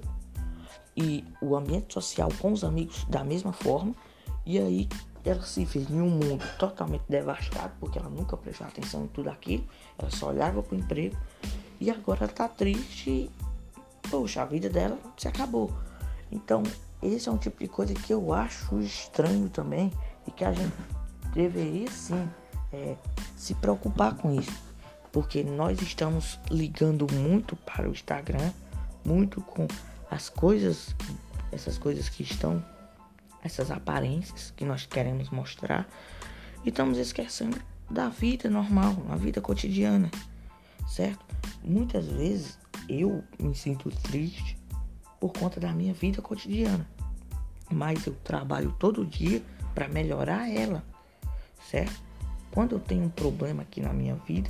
e 1.00 1.24
o 1.42 1.56
ambiente 1.56 1.94
social 1.94 2.30
com 2.40 2.52
os 2.52 2.64
amigos 2.64 3.06
da 3.06 3.24
mesma 3.24 3.54
forma. 3.54 3.96
E 4.46 4.60
aí 4.60 4.90
ela 5.24 5.42
se 5.44 5.64
vê 5.66 5.80
em 5.80 6.02
um 6.02 6.10
mundo 6.10 6.44
totalmente 6.58 7.04
devastado, 7.08 7.74
porque 7.80 7.98
ela 7.98 8.10
nunca 8.10 8.36
prestou 8.36 8.68
atenção 8.68 9.04
em 9.04 9.08
tudo 9.08 9.30
aquilo, 9.30 9.64
ela 9.98 10.10
só 10.12 10.30
olhava 10.30 10.62
pro 10.62 10.78
emprego. 10.78 11.18
E 11.80 11.90
agora 11.90 12.24
ela 12.24 12.32
tá 12.32 12.48
triste 12.48 13.10
e, 13.10 13.32
poxa, 14.10 14.42
a 14.42 14.46
vida 14.46 14.70
dela 14.70 14.98
se 15.18 15.28
acabou. 15.28 15.72
Então, 16.32 16.64
esse 17.02 17.30
é 17.30 17.32
um 17.32 17.38
tipo 17.38 17.60
de 17.60 17.70
coisa 17.70 17.94
que 17.94 18.14
eu 18.14 18.34
acho 18.34 18.80
estranho 18.80 19.50
também 19.50 19.92
e 20.28 20.32
que 20.32 20.44
a 20.44 20.52
gente 20.52 20.74
deveria 21.34 21.90
sim 21.90 22.30
é, 22.74 22.96
se 23.38 23.54
preocupar 23.56 24.16
com 24.16 24.34
isso. 24.34 24.70
Porque 25.12 25.44
nós 25.44 25.82
estamos 25.82 26.40
ligando 26.52 27.12
muito 27.14 27.56
para 27.56 27.88
o 27.88 27.92
Instagram, 27.92 28.52
muito 29.04 29.42
com 29.42 29.66
as 30.10 30.30
coisas, 30.30 30.96
essas 31.52 31.78
coisas 31.78 32.10
que 32.10 32.24
estão, 32.24 32.64
essas 33.44 33.72
aparências 33.72 34.52
que 34.56 34.66
nós 34.66 34.86
queremos 34.86 35.30
mostrar, 35.30 35.88
e 36.64 36.70
estamos 36.70 36.98
esquecendo 36.98 37.58
da 37.90 38.10
vida 38.10 38.50
normal, 38.50 38.96
a 39.10 39.16
vida 39.16 39.42
cotidiana, 39.42 40.10
certo? 40.88 41.26
Muitas 41.64 42.08
vezes 42.08 42.58
eu 42.88 43.24
me 43.40 43.56
sinto 43.56 43.90
triste 43.90 44.58
por 45.20 45.32
conta 45.34 45.60
da 45.60 45.72
minha 45.72 45.94
vida 45.94 46.22
cotidiana, 46.22 46.88
mas 47.72 48.06
eu 48.06 48.16
trabalho 48.24 48.76
todo 48.80 49.06
dia 49.06 49.42
para 49.74 49.88
melhorar 49.88 50.50
ela, 50.50 50.84
certo? 51.70 52.02
Quando 52.52 52.74
eu 52.74 52.80
tenho 52.80 53.06
um 53.06 53.10
problema 53.10 53.62
aqui 53.62 53.80
na 53.80 53.94
minha 53.94 54.16
vida, 54.16 54.50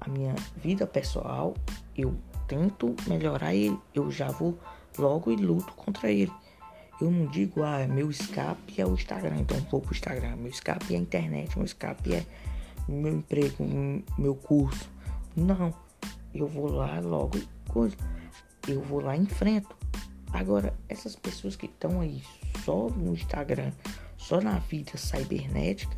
a 0.00 0.08
minha 0.08 0.34
vida 0.56 0.86
pessoal, 0.86 1.54
eu 1.96 2.16
tento 2.48 2.96
melhorar 3.06 3.54
ele, 3.54 3.78
eu 3.94 4.10
já 4.10 4.28
vou 4.28 4.58
logo 4.98 5.30
e 5.30 5.36
luto 5.36 5.72
contra 5.74 6.10
ele. 6.10 6.32
Eu 7.00 7.10
não 7.10 7.26
digo, 7.26 7.62
ah, 7.62 7.86
meu 7.86 8.10
escape 8.10 8.80
é 8.80 8.84
o 8.84 8.94
Instagram, 8.94 9.36
então 9.36 9.56
vou 9.70 9.80
pro 9.80 9.94
Instagram. 9.94 10.34
Meu 10.36 10.50
escape 10.50 10.94
é 10.94 10.96
a 10.96 11.00
internet, 11.00 11.56
meu 11.56 11.64
escape 11.64 12.14
é 12.14 12.26
meu 12.88 13.14
emprego, 13.14 13.64
meu 14.16 14.34
curso. 14.34 14.90
Não. 15.36 15.72
Eu 16.34 16.48
vou 16.48 16.70
lá 16.70 16.98
logo 16.98 17.38
coisa. 17.68 17.96
Eu 18.66 18.80
vou 18.82 19.00
lá 19.00 19.16
e 19.16 19.20
enfrento. 19.20 19.76
Agora, 20.32 20.74
essas 20.88 21.14
pessoas 21.14 21.54
que 21.54 21.66
estão 21.66 22.00
aí 22.00 22.22
só 22.64 22.88
no 22.88 23.12
Instagram, 23.14 23.72
só 24.16 24.40
na 24.40 24.58
vida 24.58 24.96
cibernética, 24.96 25.96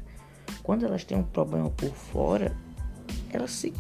quando 0.63 0.85
elas 0.85 1.05
têm 1.05 1.19
um 1.19 1.23
problema 1.23 1.71
por 1.71 1.95
fora, 1.95 2.55
elas 3.33 3.51
se, 3.51 3.73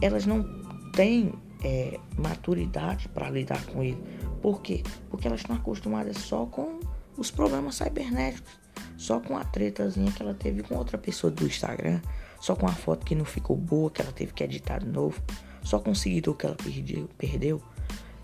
elas 0.00 0.26
não 0.26 0.44
têm 0.92 1.32
é, 1.64 1.98
maturidade 2.16 3.08
para 3.08 3.30
lidar 3.30 3.64
com 3.66 3.82
ele. 3.82 4.00
Por 4.42 4.60
quê? 4.60 4.82
Porque 5.08 5.26
elas 5.26 5.40
estão 5.40 5.56
acostumadas 5.56 6.18
só 6.18 6.44
com 6.44 6.78
os 7.16 7.30
problemas 7.30 7.76
cibernéticos, 7.76 8.52
só 8.98 9.18
com 9.18 9.36
a 9.36 9.44
tretazinha 9.44 10.12
que 10.12 10.22
ela 10.22 10.34
teve 10.34 10.62
com 10.62 10.76
outra 10.76 10.98
pessoa 10.98 11.30
do 11.30 11.46
Instagram, 11.46 12.00
só 12.38 12.54
com 12.54 12.66
a 12.66 12.72
foto 12.72 13.06
que 13.06 13.14
não 13.14 13.24
ficou 13.24 13.56
boa, 13.56 13.90
que 13.90 14.02
ela 14.02 14.12
teve 14.12 14.32
que 14.34 14.44
editar 14.44 14.78
de 14.78 14.86
novo, 14.86 15.20
só 15.62 15.78
com 15.78 15.92
o 15.92 15.96
seguidor 15.96 16.36
que 16.36 16.44
ela 16.44 16.54
perdeu. 16.54 17.08
perdeu. 17.16 17.62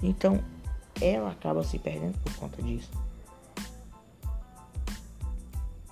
Então, 0.03 0.45
ela 1.01 1.31
acaba 1.31 1.65
se 1.65 1.79
perdendo 1.79 2.19
por 2.19 2.35
conta 2.35 2.63
disso. 2.63 2.91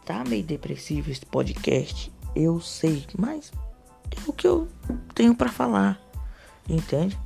Tá 0.04 0.24
meio 0.24 0.42
depressivo 0.42 1.10
esse 1.10 1.24
podcast, 1.24 2.12
eu 2.34 2.60
sei, 2.60 3.06
mas 3.18 3.52
é 4.10 4.20
o 4.28 4.32
que 4.32 4.46
eu 4.46 4.68
tenho 5.14 5.34
para 5.34 5.50
falar, 5.50 6.00
entende? 6.66 7.18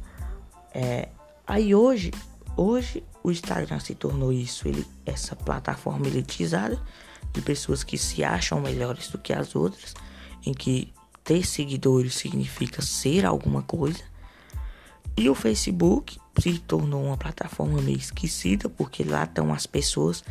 É, 0.74 1.08
aí 1.46 1.74
hoje, 1.74 2.10
hoje 2.56 3.04
o 3.22 3.30
Instagram 3.30 3.78
se 3.80 3.94
tornou 3.94 4.32
isso, 4.32 4.66
ele, 4.66 4.86
essa 5.06 5.36
plataforma 5.36 6.06
elitizada 6.06 6.80
de 7.32 7.40
pessoas 7.40 7.82
que 7.82 7.96
se 7.96 8.22
acham 8.24 8.60
melhores 8.60 9.08
do 9.08 9.18
que 9.18 9.32
as 9.32 9.54
outras, 9.54 9.94
em 10.44 10.52
que 10.52 10.92
ter 11.24 11.46
seguidores 11.46 12.14
significa 12.14 12.82
ser 12.82 13.24
alguma 13.24 13.62
coisa. 13.62 14.02
E 15.16 15.28
o 15.28 15.34
Facebook 15.34 16.18
se 16.40 16.58
tornou 16.58 17.04
uma 17.04 17.16
plataforma 17.16 17.80
meio 17.80 17.98
esquecida, 17.98 18.68
porque 18.68 19.04
lá 19.04 19.24
estão 19.24 19.52
as 19.52 19.66
pessoas. 19.66 20.24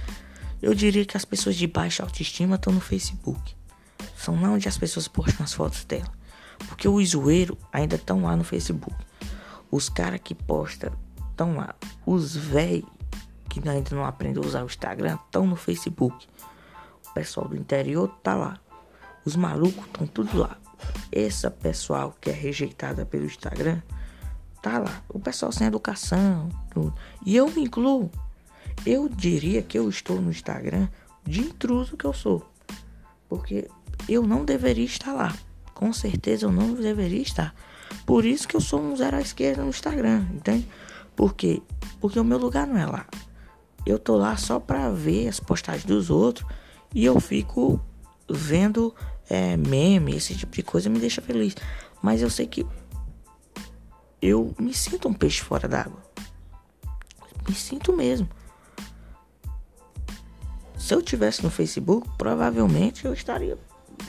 Eu 0.61 0.73
diria 0.73 1.05
que 1.05 1.15
as 1.15 1.25
pessoas 1.25 1.55
de 1.55 1.67
baixa 1.67 2.03
autoestima 2.03 2.55
estão 2.55 2.73
no 2.73 2.81
Facebook. 2.81 3.55
São 4.17 4.41
lá 4.41 4.49
onde 4.49 4.67
as 4.67 4.77
pessoas 4.77 5.07
postam 5.07 5.43
as 5.43 5.53
fotos 5.53 5.83
dela. 5.85 6.11
Porque 6.67 6.87
os 6.87 7.09
zoeiros 7.09 7.57
ainda 7.71 7.95
estão 7.95 8.23
lá 8.23 8.35
no 8.35 8.43
Facebook. 8.43 8.95
Os 9.71 9.89
caras 9.89 10.19
que 10.21 10.35
postam 10.35 10.91
estão 11.31 11.55
lá. 11.55 11.75
Os 12.05 12.35
velhos 12.35 12.89
que 13.49 13.67
ainda 13.67 13.95
não 13.95 14.05
aprendem 14.05 14.41
a 14.41 14.45
usar 14.45 14.63
o 14.63 14.65
Instagram 14.65 15.17
estão 15.25 15.45
no 15.45 15.55
Facebook. 15.55 16.27
O 17.07 17.13
pessoal 17.13 17.47
do 17.47 17.57
interior 17.57 18.07
tá 18.23 18.35
lá. 18.35 18.59
Os 19.25 19.35
malucos 19.35 19.85
estão 19.85 20.07
tudo 20.07 20.37
lá. 20.37 20.57
Essa 21.11 21.51
pessoal 21.51 22.15
que 22.19 22.29
é 22.29 22.33
rejeitada 22.33 23.05
pelo 23.05 23.25
Instagram 23.25 23.81
tá 24.61 24.79
lá. 24.79 25.03
O 25.09 25.19
pessoal 25.19 25.51
sem 25.51 25.67
educação. 25.67 26.49
Tudo. 26.69 26.93
E 27.25 27.35
eu 27.35 27.49
me 27.51 27.63
incluo. 27.63 28.09
Eu 28.85 29.09
diria 29.09 29.61
que 29.61 29.77
eu 29.77 29.89
estou 29.89 30.21
no 30.21 30.31
Instagram 30.31 30.87
de 31.23 31.41
intruso 31.41 31.97
que 31.97 32.05
eu 32.05 32.13
sou. 32.13 32.49
Porque 33.27 33.69
eu 34.07 34.25
não 34.25 34.45
deveria 34.45 34.85
estar 34.85 35.13
lá. 35.13 35.35
Com 35.73 35.91
certeza 35.91 36.45
eu 36.45 36.51
não 36.51 36.73
deveria 36.73 37.21
estar. 37.21 37.53
Por 38.05 38.25
isso 38.25 38.47
que 38.47 38.55
eu 38.55 38.61
sou 38.61 38.81
um 38.81 38.95
zero 38.95 39.17
à 39.17 39.21
esquerda 39.21 39.63
no 39.63 39.69
Instagram, 39.69 40.25
entende? 40.33 40.67
Por 41.15 41.33
quê? 41.33 41.61
Porque 41.99 42.19
o 42.19 42.23
meu 42.23 42.37
lugar 42.37 42.67
não 42.67 42.77
é 42.77 42.85
lá. 42.85 43.05
Eu 43.85 43.97
tô 43.97 44.15
lá 44.15 44.37
só 44.37 44.59
pra 44.59 44.89
ver 44.89 45.27
as 45.27 45.39
postagens 45.39 45.85
dos 45.85 46.09
outros 46.09 46.45
e 46.93 47.05
eu 47.05 47.19
fico 47.19 47.79
vendo 48.29 48.93
é, 49.29 49.55
meme, 49.57 50.15
esse 50.15 50.35
tipo 50.35 50.53
de 50.55 50.63
coisa 50.63 50.89
me 50.89 50.99
deixa 50.99 51.21
feliz. 51.21 51.55
Mas 52.01 52.21
eu 52.21 52.29
sei 52.29 52.47
que 52.47 52.65
eu 54.21 54.53
me 54.59 54.73
sinto 54.73 55.07
um 55.07 55.13
peixe 55.13 55.41
fora 55.41 55.67
d'água. 55.67 56.01
Me 57.47 57.55
sinto 57.55 57.91
mesmo. 57.93 58.29
Se 60.77 60.93
eu 60.93 61.01
tivesse 61.01 61.43
no 61.43 61.49
Facebook, 61.49 62.07
provavelmente 62.17 63.05
eu 63.05 63.13
estaria 63.13 63.57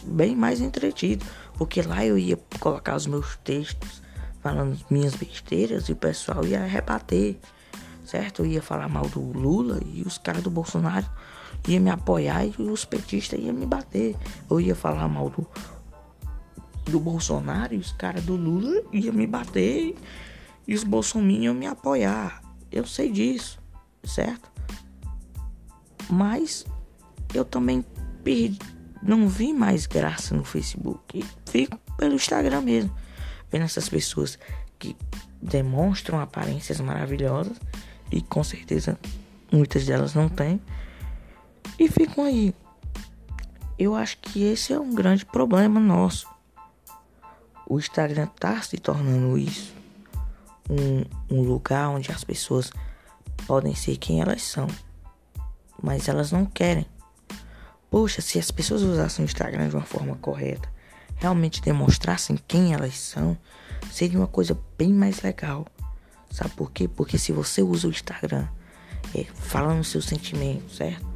bem 0.04 0.34
mais 0.34 0.60
entretido, 0.60 1.24
porque 1.54 1.82
lá 1.82 2.04
eu 2.04 2.18
ia 2.18 2.38
colocar 2.58 2.96
os 2.96 3.06
meus 3.06 3.36
textos 3.36 4.02
falando 4.40 4.78
minhas 4.90 5.14
besteiras 5.14 5.88
e 5.88 5.92
o 5.92 5.96
pessoal 5.96 6.44
ia 6.44 6.64
rebater, 6.64 7.36
certo? 8.04 8.42
Eu 8.42 8.46
ia 8.46 8.62
falar 8.62 8.88
mal 8.88 9.08
do 9.08 9.20
Lula 9.20 9.80
e 9.86 10.02
os 10.02 10.18
caras 10.18 10.42
do 10.42 10.50
Bolsonaro 10.50 11.06
ia 11.68 11.78
me 11.78 11.90
apoiar 11.90 12.44
e 12.44 12.54
os 12.58 12.84
petistas 12.84 13.38
iam 13.40 13.54
me 13.54 13.66
bater. 13.66 14.16
Eu 14.50 14.60
ia 14.60 14.74
falar 14.74 15.08
mal 15.08 15.30
do, 15.30 15.46
do 16.84 16.98
Bolsonaro 16.98 17.74
e 17.74 17.78
os 17.78 17.92
caras 17.92 18.24
do 18.24 18.34
Lula 18.34 18.82
iam 18.92 19.14
me 19.14 19.26
bater 19.26 19.94
e 20.66 20.74
os 20.74 20.82
bolsominions 20.82 21.44
iam 21.44 21.54
me 21.54 21.66
apoiar. 21.66 22.42
Eu 22.70 22.84
sei 22.84 23.12
disso, 23.12 23.60
certo? 24.02 24.50
Mas 26.10 26.66
eu 27.32 27.44
também 27.44 27.84
perdi, 28.24 28.58
não 29.02 29.28
vi 29.28 29.52
mais 29.52 29.86
graça 29.86 30.34
no 30.34 30.44
Facebook. 30.44 31.24
Fico 31.46 31.78
pelo 31.96 32.14
Instagram 32.14 32.60
mesmo. 32.62 32.94
Vendo 33.50 33.64
essas 33.64 33.88
pessoas 33.88 34.38
que 34.78 34.96
demonstram 35.40 36.20
aparências 36.20 36.80
maravilhosas 36.80 37.58
e 38.10 38.22
com 38.22 38.44
certeza 38.44 38.98
muitas 39.50 39.84
delas 39.84 40.14
não 40.14 40.28
têm 40.28 40.60
e 41.78 41.88
ficam 41.88 42.24
aí. 42.24 42.54
Eu 43.78 43.94
acho 43.94 44.18
que 44.18 44.44
esse 44.44 44.72
é 44.72 44.78
um 44.78 44.94
grande 44.94 45.24
problema 45.24 45.80
nosso. 45.80 46.28
O 47.66 47.78
Instagram 47.78 48.24
está 48.24 48.60
se 48.62 48.76
tornando 48.78 49.36
isso. 49.36 49.74
Um, 50.70 51.04
um 51.36 51.42
lugar 51.42 51.88
onde 51.88 52.12
as 52.12 52.22
pessoas 52.22 52.70
podem 53.46 53.74
ser 53.74 53.96
quem 53.96 54.20
elas 54.20 54.42
são. 54.42 54.68
Mas 55.82 56.08
elas 56.08 56.30
não 56.30 56.44
querem. 56.44 56.86
Poxa, 57.92 58.22
se 58.22 58.38
as 58.38 58.50
pessoas 58.50 58.80
usassem 58.80 59.22
o 59.22 59.26
Instagram 59.26 59.68
de 59.68 59.76
uma 59.76 59.84
forma 59.84 60.16
correta, 60.16 60.66
realmente 61.16 61.60
demonstrassem 61.60 62.38
quem 62.48 62.72
elas 62.72 62.98
são, 62.98 63.36
seria 63.90 64.18
uma 64.18 64.26
coisa 64.26 64.58
bem 64.78 64.90
mais 64.94 65.20
legal. 65.20 65.66
Sabe 66.30 66.52
por 66.56 66.72
quê? 66.72 66.88
Porque 66.88 67.18
se 67.18 67.32
você 67.32 67.60
usa 67.60 67.86
o 67.86 67.90
Instagram 67.90 68.48
é, 69.14 69.24
falando 69.34 69.84
seus 69.84 70.06
sentimentos, 70.06 70.76
certo? 70.76 71.06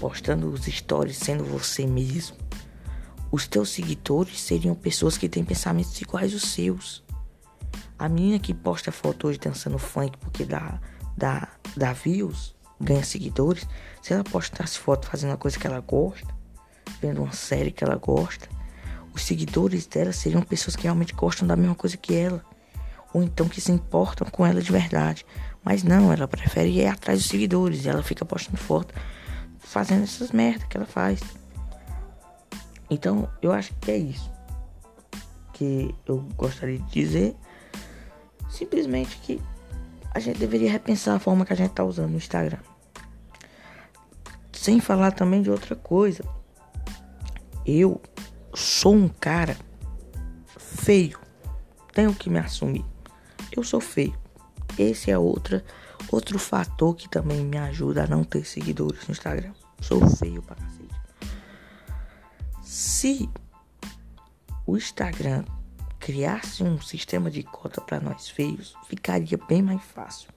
postando 0.00 0.48
os 0.48 0.64
stories 0.64 1.16
sendo 1.16 1.44
você 1.44 1.86
mesmo, 1.86 2.36
os 3.30 3.46
teus 3.46 3.70
seguidores 3.70 4.40
seriam 4.40 4.74
pessoas 4.74 5.16
que 5.16 5.28
têm 5.28 5.44
pensamentos 5.44 6.02
iguais 6.02 6.32
aos 6.32 6.42
seus. 6.42 7.04
A 7.96 8.08
menina 8.08 8.40
que 8.40 8.52
posta 8.52 8.90
foto 8.90 9.28
hoje 9.28 9.38
dançando 9.38 9.78
funk 9.78 10.18
porque 10.18 10.44
dá, 10.44 10.80
dá, 11.16 11.46
dá 11.76 11.92
views, 11.92 12.56
ganha 12.80 13.04
seguidores, 13.04 13.66
se 14.02 14.12
ela 14.12 14.24
postasse 14.24 14.78
foto 14.78 15.06
fazendo 15.06 15.30
uma 15.30 15.36
coisa 15.36 15.58
que 15.58 15.66
ela 15.66 15.80
gosta, 15.80 16.28
vendo 17.00 17.22
uma 17.22 17.32
série 17.32 17.70
que 17.70 17.84
ela 17.84 17.96
gosta, 17.96 18.48
os 19.14 19.22
seguidores 19.22 19.86
dela 19.86 20.12
seriam 20.12 20.42
pessoas 20.42 20.76
que 20.76 20.84
realmente 20.84 21.12
gostam 21.12 21.46
da 21.46 21.56
mesma 21.56 21.74
coisa 21.74 21.96
que 21.96 22.14
ela. 22.14 22.44
Ou 23.12 23.22
então 23.22 23.48
que 23.48 23.60
se 23.60 23.72
importam 23.72 24.28
com 24.30 24.46
ela 24.46 24.60
de 24.60 24.70
verdade. 24.70 25.24
Mas 25.64 25.82
não, 25.82 26.12
ela 26.12 26.28
prefere 26.28 26.70
ir 26.70 26.86
atrás 26.86 27.20
dos 27.20 27.28
seguidores 27.28 27.84
e 27.84 27.88
ela 27.88 28.02
fica 28.02 28.24
postando 28.24 28.58
foto 28.58 28.94
fazendo 29.58 30.04
essas 30.04 30.30
merdas 30.30 30.66
que 30.68 30.76
ela 30.76 30.86
faz. 30.86 31.20
Então, 32.88 33.28
eu 33.42 33.52
acho 33.52 33.74
que 33.80 33.90
é 33.90 33.96
isso 33.96 34.30
que 35.52 35.92
eu 36.06 36.20
gostaria 36.36 36.78
de 36.78 36.90
dizer. 36.90 37.36
Simplesmente 38.48 39.18
que 39.18 39.42
a 40.14 40.20
gente 40.20 40.38
deveria 40.38 40.70
repensar 40.70 41.16
a 41.16 41.18
forma 41.18 41.44
que 41.44 41.52
a 41.52 41.56
gente 41.56 41.72
tá 41.72 41.84
usando 41.84 42.14
o 42.14 42.16
Instagram. 42.16 42.58
Sem 44.68 44.80
falar 44.80 45.12
também 45.12 45.40
de 45.40 45.50
outra 45.50 45.74
coisa. 45.74 46.22
Eu 47.64 48.02
sou 48.52 48.94
um 48.94 49.08
cara 49.08 49.56
feio. 50.58 51.18
Tenho 51.94 52.14
que 52.14 52.28
me 52.28 52.38
assumir. 52.38 52.84
Eu 53.50 53.64
sou 53.64 53.80
feio. 53.80 54.14
Esse 54.78 55.10
é 55.10 55.16
outra 55.16 55.64
outro 56.12 56.38
fator 56.38 56.94
que 56.94 57.08
também 57.08 57.46
me 57.46 57.56
ajuda 57.56 58.04
a 58.04 58.06
não 58.06 58.22
ter 58.22 58.44
seguidores 58.44 59.08
no 59.08 59.12
Instagram. 59.12 59.54
Sou 59.80 60.06
feio 60.06 60.42
pra 60.42 60.56
cacete. 60.56 60.94
Se 62.62 63.26
o 64.66 64.76
Instagram 64.76 65.46
criasse 65.98 66.62
um 66.62 66.78
sistema 66.78 67.30
de 67.30 67.42
cota 67.42 67.80
para 67.80 68.00
nós 68.00 68.28
feios, 68.28 68.76
ficaria 68.86 69.38
bem 69.48 69.62
mais 69.62 69.82
fácil. 69.82 70.28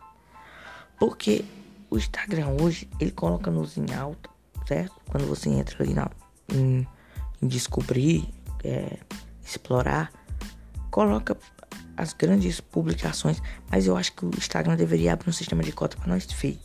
Porque 0.97 1.43
o 1.91 1.97
Instagram 1.97 2.55
hoje, 2.61 2.89
ele 2.99 3.11
coloca-nos 3.11 3.77
em 3.77 3.93
alta, 3.93 4.29
certo? 4.65 4.95
Quando 5.09 5.27
você 5.27 5.49
entra 5.49 5.83
ali 5.83 5.93
na, 5.93 6.09
em, 6.51 6.87
em 7.41 7.47
descobrir, 7.47 8.33
é, 8.63 8.97
explorar, 9.45 10.09
coloca 10.89 11.37
as 11.97 12.13
grandes 12.13 12.61
publicações, 12.61 13.41
mas 13.69 13.85
eu 13.85 13.97
acho 13.97 14.13
que 14.13 14.25
o 14.25 14.29
Instagram 14.29 14.77
deveria 14.77 15.11
abrir 15.11 15.29
um 15.29 15.33
sistema 15.33 15.61
de 15.61 15.73
cota 15.73 15.97
para 15.97 16.07
nós 16.07 16.23
feios. 16.31 16.61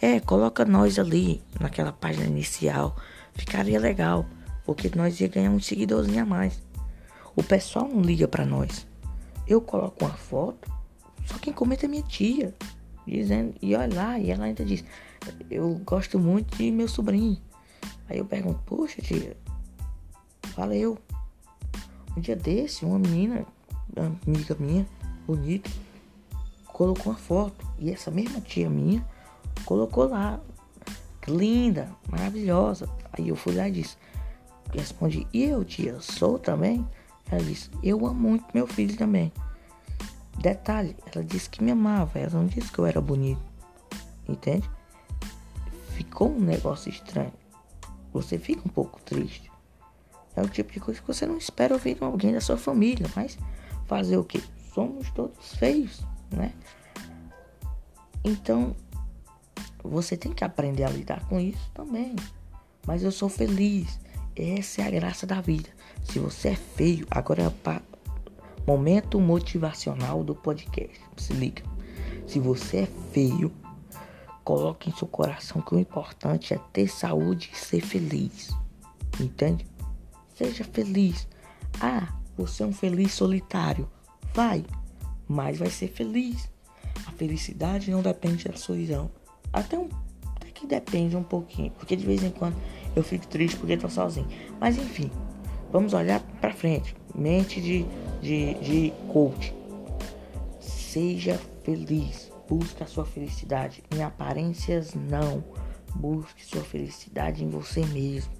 É, 0.00 0.20
coloca 0.20 0.64
nós 0.64 1.00
ali 1.00 1.42
naquela 1.58 1.92
página 1.92 2.26
inicial. 2.26 2.96
Ficaria 3.34 3.80
legal, 3.80 4.24
porque 4.64 4.90
nós 4.94 5.20
ia 5.20 5.26
ganhar 5.26 5.50
um 5.50 5.58
seguidorzinho 5.60 6.22
a 6.22 6.26
mais. 6.26 6.62
O 7.34 7.42
pessoal 7.42 7.88
não 7.88 8.02
liga 8.02 8.28
para 8.28 8.46
nós. 8.46 8.86
eu 9.48 9.60
coloco 9.60 10.04
uma 10.04 10.14
foto, 10.14 10.72
só 11.26 11.38
quem 11.38 11.52
comenta 11.52 11.86
é 11.86 11.88
minha 11.88 12.02
tia. 12.02 12.54
Dizendo, 13.06 13.54
e 13.60 13.74
olha 13.74 13.94
lá, 13.94 14.18
e 14.18 14.30
ela 14.30 14.44
ainda 14.44 14.64
diz, 14.64 14.84
eu 15.50 15.80
gosto 15.84 16.18
muito 16.18 16.56
de 16.56 16.70
meu 16.70 16.88
sobrinho. 16.88 17.38
Aí 18.08 18.18
eu 18.18 18.24
pergunto, 18.24 18.60
poxa 18.64 19.02
tia, 19.02 19.36
valeu. 20.56 20.98
Um 22.16 22.20
dia 22.20 22.36
desse, 22.36 22.84
uma 22.84 22.98
menina, 22.98 23.44
amiga 24.26 24.56
minha, 24.58 24.86
bonita, 25.26 25.70
colocou 26.66 27.12
uma 27.12 27.18
foto. 27.18 27.66
E 27.78 27.90
essa 27.90 28.10
mesma 28.10 28.40
tia 28.40 28.70
minha 28.70 29.04
colocou 29.64 30.08
lá. 30.08 30.40
Linda, 31.26 31.90
maravilhosa. 32.10 32.88
Aí 33.12 33.28
eu 33.28 33.36
fui 33.36 33.54
lá 33.54 33.68
e 33.68 33.72
disse, 33.72 33.96
respondi, 34.72 35.26
e 35.32 35.44
eu, 35.44 35.64
tia, 35.64 35.98
sou 36.00 36.38
também? 36.38 36.86
Ela 37.30 37.42
disse, 37.42 37.70
eu 37.82 38.06
amo 38.06 38.28
muito 38.28 38.44
meu 38.52 38.66
filho 38.66 38.96
também. 38.96 39.32
Detalhe, 40.38 40.96
ela 41.12 41.24
disse 41.24 41.48
que 41.48 41.62
me 41.62 41.70
amava, 41.70 42.18
ela 42.18 42.30
não 42.32 42.46
disse 42.46 42.70
que 42.70 42.78
eu 42.78 42.86
era 42.86 43.00
bonito. 43.00 43.40
Entende? 44.28 44.68
Ficou 45.90 46.30
um 46.30 46.40
negócio 46.40 46.90
estranho. 46.90 47.32
Você 48.12 48.38
fica 48.38 48.62
um 48.66 48.70
pouco 48.70 49.00
triste. 49.02 49.50
É 50.36 50.42
o 50.42 50.48
tipo 50.48 50.72
de 50.72 50.80
coisa 50.80 51.00
que 51.00 51.06
você 51.06 51.26
não 51.26 51.38
espera 51.38 51.74
ouvir 51.74 51.94
de 51.94 52.04
alguém 52.04 52.32
da 52.32 52.40
sua 52.40 52.56
família, 52.56 53.06
mas 53.14 53.38
fazer 53.86 54.16
o 54.16 54.24
que? 54.24 54.42
Somos 54.74 55.08
todos 55.10 55.54
feios, 55.54 56.00
né? 56.30 56.52
Então, 58.24 58.74
você 59.82 60.16
tem 60.16 60.32
que 60.32 60.42
aprender 60.42 60.82
a 60.84 60.90
lidar 60.90 61.24
com 61.28 61.38
isso 61.38 61.70
também. 61.72 62.16
Mas 62.86 63.02
eu 63.02 63.12
sou 63.12 63.28
feliz. 63.28 64.00
Essa 64.34 64.82
é 64.82 64.86
a 64.86 64.90
graça 64.90 65.26
da 65.26 65.40
vida. 65.40 65.68
Se 66.04 66.18
você 66.18 66.48
é 66.48 66.56
feio, 66.56 67.06
agora 67.10 67.42
é 67.42 67.46
momento 68.66 69.20
motivacional 69.20 70.24
do 70.24 70.34
podcast. 70.34 71.00
Se 71.16 71.32
liga. 71.32 71.62
Se 72.26 72.38
você 72.38 72.78
é 72.78 72.86
feio, 73.12 73.52
coloque 74.42 74.90
em 74.90 74.92
seu 74.94 75.06
coração 75.08 75.60
que 75.60 75.74
o 75.74 75.78
importante 75.78 76.54
é 76.54 76.60
ter 76.72 76.88
saúde 76.88 77.50
e 77.52 77.56
ser 77.56 77.80
feliz. 77.80 78.50
Entende? 79.20 79.66
Seja 80.34 80.64
feliz. 80.64 81.28
Ah, 81.80 82.14
você 82.36 82.62
é 82.62 82.66
um 82.66 82.72
feliz 82.72 83.12
solitário. 83.12 83.88
Vai, 84.34 84.64
mas 85.28 85.58
vai 85.58 85.70
ser 85.70 85.88
feliz. 85.88 86.50
A 87.06 87.12
felicidade 87.12 87.90
não 87.90 88.02
depende 88.02 88.48
da 88.48 88.56
solidão. 88.56 89.10
Até, 89.52 89.78
um, 89.78 89.88
até 90.34 90.50
que 90.50 90.66
depende 90.66 91.16
um 91.16 91.22
pouquinho, 91.22 91.70
porque 91.72 91.94
de 91.94 92.04
vez 92.04 92.22
em 92.22 92.30
quando 92.30 92.56
eu 92.96 93.02
fico 93.02 93.26
triste 93.26 93.56
porque 93.56 93.76
tô 93.76 93.88
sozinho. 93.88 94.26
Mas 94.60 94.76
enfim, 94.76 95.10
vamos 95.70 95.94
olhar 95.94 96.20
para 96.40 96.52
frente. 96.52 96.96
Mente 97.14 97.60
de, 97.60 97.86
de, 98.24 98.54
de 98.54 98.92
coach. 99.12 99.54
Seja 100.58 101.38
feliz. 101.62 102.32
Busque 102.48 102.82
a 102.82 102.86
sua 102.86 103.04
felicidade. 103.04 103.84
Em 103.94 104.02
aparências, 104.02 104.94
não. 104.94 105.44
Busque 105.94 106.44
sua 106.44 106.62
felicidade 106.62 107.44
em 107.44 107.50
você 107.50 107.84
mesmo. 107.86 108.32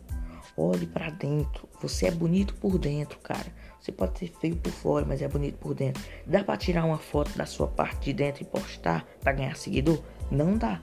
Olhe 0.57 0.87
para 0.87 1.11
dentro. 1.11 1.69
Você 1.83 2.07
é 2.07 2.11
bonito 2.11 2.55
por 2.55 2.79
dentro, 2.79 3.19
cara. 3.19 3.47
Você 3.79 3.93
pode 3.93 4.19
ser 4.19 4.33
feio 4.41 4.57
por 4.57 4.73
fora, 4.73 5.05
mas 5.05 5.21
é 5.21 5.29
bonito 5.29 5.59
por 5.59 5.75
dentro. 5.75 6.03
Dá 6.27 6.43
para 6.43 6.57
tirar 6.57 6.85
uma 6.85 6.99
foto 6.99 7.37
da 7.37 7.45
sua 7.45 7.67
parte 7.67 8.07
de 8.07 8.13
dentro 8.15 8.43
e 8.43 8.47
postar 8.47 9.05
para 9.21 9.33
ganhar 9.33 9.57
seguidor? 9.57 10.03
Não 10.31 10.57
dá. 10.57 10.81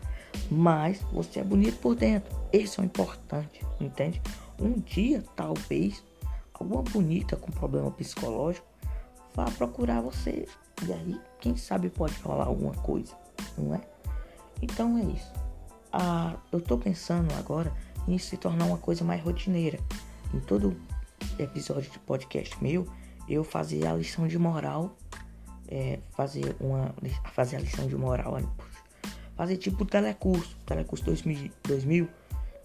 Mas 0.49 1.01
você 1.11 1.39
é 1.39 1.43
bonito 1.43 1.79
por 1.79 1.95
dentro. 1.95 2.31
Esse 2.53 2.79
é 2.79 2.83
o 2.83 2.85
importante, 2.85 3.65
entende? 3.79 4.21
Um 4.59 4.73
dia, 4.73 5.23
talvez, 5.35 6.03
alguma 6.53 6.83
bonita 6.83 7.35
com 7.35 7.51
problema 7.51 7.89
psicológico 7.89 8.70
vá 9.34 9.46
procurar 9.46 10.02
você. 10.02 10.48
E 10.88 10.94
aí, 10.94 11.20
quem 11.39 11.56
sabe 11.56 11.89
pode 11.89 12.20
rolar 12.22 12.48
alguma 12.48 12.74
coisa, 12.74 13.15
não 13.58 13.76
é? 13.76 13.82
Então 14.62 14.98
é 14.98 15.04
isso. 15.04 15.32
Ah, 15.91 16.36
eu 16.52 16.62
tô 16.62 16.78
pensando 16.78 17.34
agora 17.36 17.72
em 18.08 18.17
se 18.17 18.38
tornar 18.38 18.65
uma 18.65 18.78
coisa 18.78 19.04
mais 19.04 19.22
rotineira. 19.22 19.80
Em 20.34 20.39
todo 20.39 20.76
episódio 21.38 21.91
de 21.91 22.00
podcast 22.00 22.62
meu, 22.62 22.88
eu 23.28 23.44
fazia 23.44 23.91
a 23.91 23.94
lição 23.94 24.28
de 24.28 24.38
moral, 24.38 24.96
é, 25.67 26.00
fazer 26.12 26.56
uma 26.60 26.94
fazer 27.34 27.58
a 27.58 27.60
lição 27.60 27.88
de 27.88 27.96
moral, 27.96 28.38
fazer 29.36 29.58
tipo 29.58 29.86
telecurso, 29.86 30.56
telecurso 30.65 31.06
2000, 31.06 31.52
2000 31.63 32.08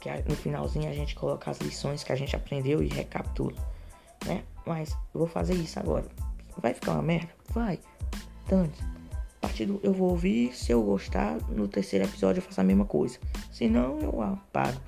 que 0.00 0.10
no 0.28 0.36
finalzinho 0.36 0.88
a 0.88 0.92
gente 0.92 1.14
coloca 1.14 1.50
as 1.50 1.58
lições 1.58 2.04
que 2.04 2.12
a 2.12 2.16
gente 2.16 2.36
aprendeu 2.36 2.82
e 2.82 2.88
recapitula, 2.88 3.56
né? 4.24 4.44
Mas 4.64 4.92
eu 4.92 5.20
vou 5.20 5.26
fazer 5.26 5.54
isso 5.54 5.78
agora. 5.78 6.06
Vai 6.58 6.74
ficar 6.74 6.92
uma 6.92 7.02
merda? 7.02 7.30
Vai. 7.52 7.78
Tanto. 8.46 8.82
A 9.38 9.48
partir 9.48 9.66
do, 9.66 9.80
eu 9.82 9.92
vou 9.92 10.10
ouvir, 10.10 10.54
se 10.54 10.72
eu 10.72 10.82
gostar, 10.82 11.36
no 11.48 11.68
terceiro 11.68 12.04
episódio 12.04 12.40
eu 12.40 12.42
faço 12.42 12.60
a 12.60 12.64
mesma 12.64 12.84
coisa. 12.84 13.18
Se 13.52 13.68
não, 13.68 13.98
eu 14.00 14.22
apago 14.22 14.80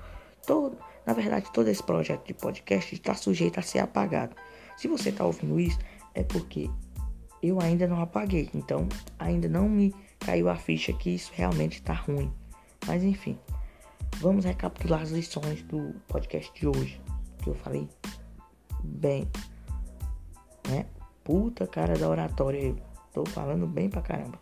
todo, 0.45 0.77
na 1.05 1.13
verdade, 1.13 1.51
todo 1.53 1.67
esse 1.67 1.81
projeto 1.81 2.25
de 2.25 2.33
podcast 2.33 2.93
está 2.93 3.13
sujeito 3.13 3.59
a 3.59 3.63
ser 3.63 3.79
apagado. 3.79 4.35
Se 4.77 4.87
você 4.87 5.09
está 5.09 5.25
ouvindo 5.25 5.59
isso, 5.59 5.79
é 6.13 6.23
porque 6.23 6.69
eu 7.41 7.59
ainda 7.59 7.87
não 7.87 8.01
apaguei. 8.01 8.49
Então, 8.53 8.87
ainda 9.17 9.47
não 9.47 9.69
me 9.69 9.93
caiu 10.19 10.49
a 10.49 10.55
ficha 10.55 10.93
que 10.93 11.09
isso 11.11 11.31
realmente 11.33 11.79
está 11.79 11.93
ruim. 11.93 12.31
Mas 12.85 13.03
enfim, 13.03 13.37
vamos 14.17 14.45
recapitular 14.45 15.01
as 15.01 15.11
lições 15.11 15.61
do 15.63 15.95
podcast 16.07 16.51
de 16.53 16.67
hoje. 16.67 17.01
Que 17.39 17.49
eu 17.49 17.55
falei 17.55 17.87
bem, 18.83 19.27
né? 20.69 20.85
Puta 21.29 21.67
cara 21.67 21.95
da 21.95 22.09
oratória, 22.09 22.59
eu 22.59 22.75
tô 23.13 23.23
falando 23.23 23.67
bem 23.67 23.87
pra 23.87 24.01
caramba. 24.01 24.39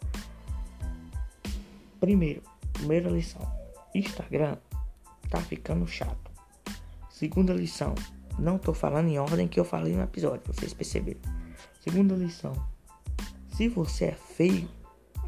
Primeiro, 1.99 2.41
primeira 2.71 3.09
lição: 3.09 3.41
Instagram 3.93 4.55
tá 5.29 5.41
ficando 5.41 5.85
chato. 5.85 6.31
Segunda 7.09 7.51
lição. 7.51 7.93
Não 8.39 8.57
tô 8.57 8.73
falando 8.73 9.09
em 9.09 9.19
ordem 9.19 9.49
que 9.49 9.59
eu 9.59 9.65
falei 9.65 9.97
no 9.97 10.03
episódio, 10.03 10.43
vocês 10.47 10.73
perceberam. 10.73 11.19
Segunda 11.81 12.15
lição. 12.15 12.53
Se 13.49 13.67
você 13.67 14.05
é 14.05 14.13
feio, 14.13 14.69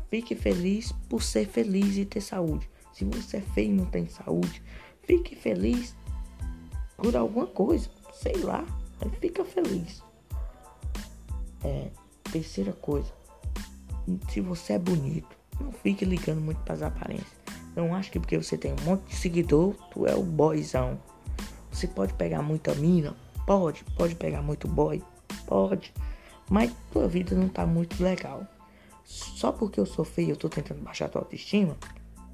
fique 0.09 0.35
feliz 0.35 0.93
por 1.09 1.21
ser 1.21 1.45
feliz 1.45 1.97
e 1.97 2.05
ter 2.05 2.21
saúde. 2.21 2.69
Se 2.93 3.03
você 3.03 3.35
é 3.35 3.41
feio 3.41 3.71
e 3.71 3.75
não 3.75 3.85
tem 3.85 4.07
saúde, 4.07 4.63
fique 5.01 5.35
feliz 5.35 5.93
por 6.95 7.17
alguma 7.17 7.47
coisa. 7.47 7.89
Sei 8.13 8.37
lá, 8.37 8.65
fica 9.19 9.43
feliz. 9.43 10.07
É, 11.63 11.89
terceira 12.31 12.73
coisa. 12.73 13.11
Se 14.29 14.41
você 14.41 14.73
é 14.73 14.79
bonito, 14.79 15.27
não 15.59 15.71
fique 15.71 16.05
ligando 16.05 16.41
muito 16.41 16.59
para 16.61 16.73
as 16.73 16.81
aparências. 16.81 17.39
Não 17.75 17.93
acho 17.93 18.11
que 18.11 18.19
porque 18.19 18.37
você 18.37 18.57
tem 18.57 18.73
um 18.73 18.83
monte 18.83 19.07
de 19.09 19.15
seguidor, 19.15 19.75
tu 19.91 20.05
é 20.07 20.15
o 20.15 20.23
boyzão. 20.23 20.99
Você 21.71 21.87
pode 21.87 22.13
pegar 22.13 22.41
muita 22.41 22.73
mina? 22.75 23.15
Pode. 23.45 23.83
Pode 23.95 24.15
pegar 24.15 24.41
muito 24.41 24.67
boy? 24.67 25.03
Pode. 25.45 25.93
Mas 26.49 26.73
tua 26.91 27.07
vida 27.07 27.35
não 27.35 27.47
tá 27.47 27.65
muito 27.65 28.01
legal. 28.01 28.45
Só 29.05 29.51
porque 29.51 29.79
eu 29.79 29.85
sou 29.85 30.03
feio 30.03 30.31
eu 30.31 30.35
tô 30.35 30.49
tentando 30.49 30.81
baixar 30.81 31.09
tua 31.09 31.21
autoestima? 31.21 31.77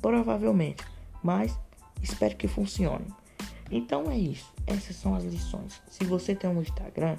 Provavelmente. 0.01 0.83
Mas 1.23 1.57
espero 2.01 2.35
que 2.35 2.47
funcione. 2.47 3.05
Então 3.71 4.09
é 4.09 4.17
isso. 4.17 4.53
Essas 4.65 4.95
são 4.95 5.15
as 5.15 5.23
lições. 5.23 5.81
Se 5.89 6.03
você 6.05 6.35
tem 6.35 6.49
um 6.49 6.61
Instagram, 6.61 7.17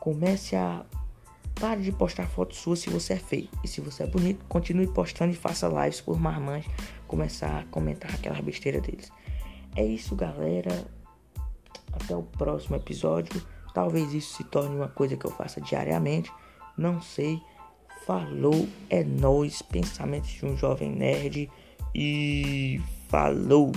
comece 0.00 0.56
a 0.56 0.84
Pare 1.60 1.82
de 1.82 1.92
postar 1.92 2.26
fotos 2.26 2.56
suas 2.56 2.78
se 2.78 2.88
você 2.88 3.12
é 3.12 3.18
feio. 3.18 3.46
E 3.62 3.68
se 3.68 3.82
você 3.82 4.04
é 4.04 4.06
bonito, 4.06 4.42
continue 4.48 4.86
postando 4.86 5.30
e 5.30 5.36
faça 5.36 5.68
lives 5.68 6.00
por 6.00 6.18
marmães 6.18 6.64
começar 7.06 7.60
a 7.60 7.64
comentar 7.64 8.14
aquela 8.14 8.40
besteira 8.40 8.80
deles. 8.80 9.12
É 9.76 9.84
isso, 9.84 10.16
galera. 10.16 10.86
Até 11.92 12.16
o 12.16 12.22
próximo 12.22 12.76
episódio. 12.76 13.42
Talvez 13.74 14.14
isso 14.14 14.38
se 14.38 14.44
torne 14.44 14.74
uma 14.74 14.88
coisa 14.88 15.18
que 15.18 15.26
eu 15.26 15.30
faça 15.30 15.60
diariamente. 15.60 16.32
Não 16.78 17.02
sei. 17.02 17.42
Falou, 18.06 18.66
é 18.88 19.04
nós, 19.04 19.60
pensamentos 19.60 20.30
de 20.30 20.46
um 20.46 20.56
jovem 20.56 20.90
nerd. 20.90 21.50
E 21.94 22.80
falou! 23.10 23.72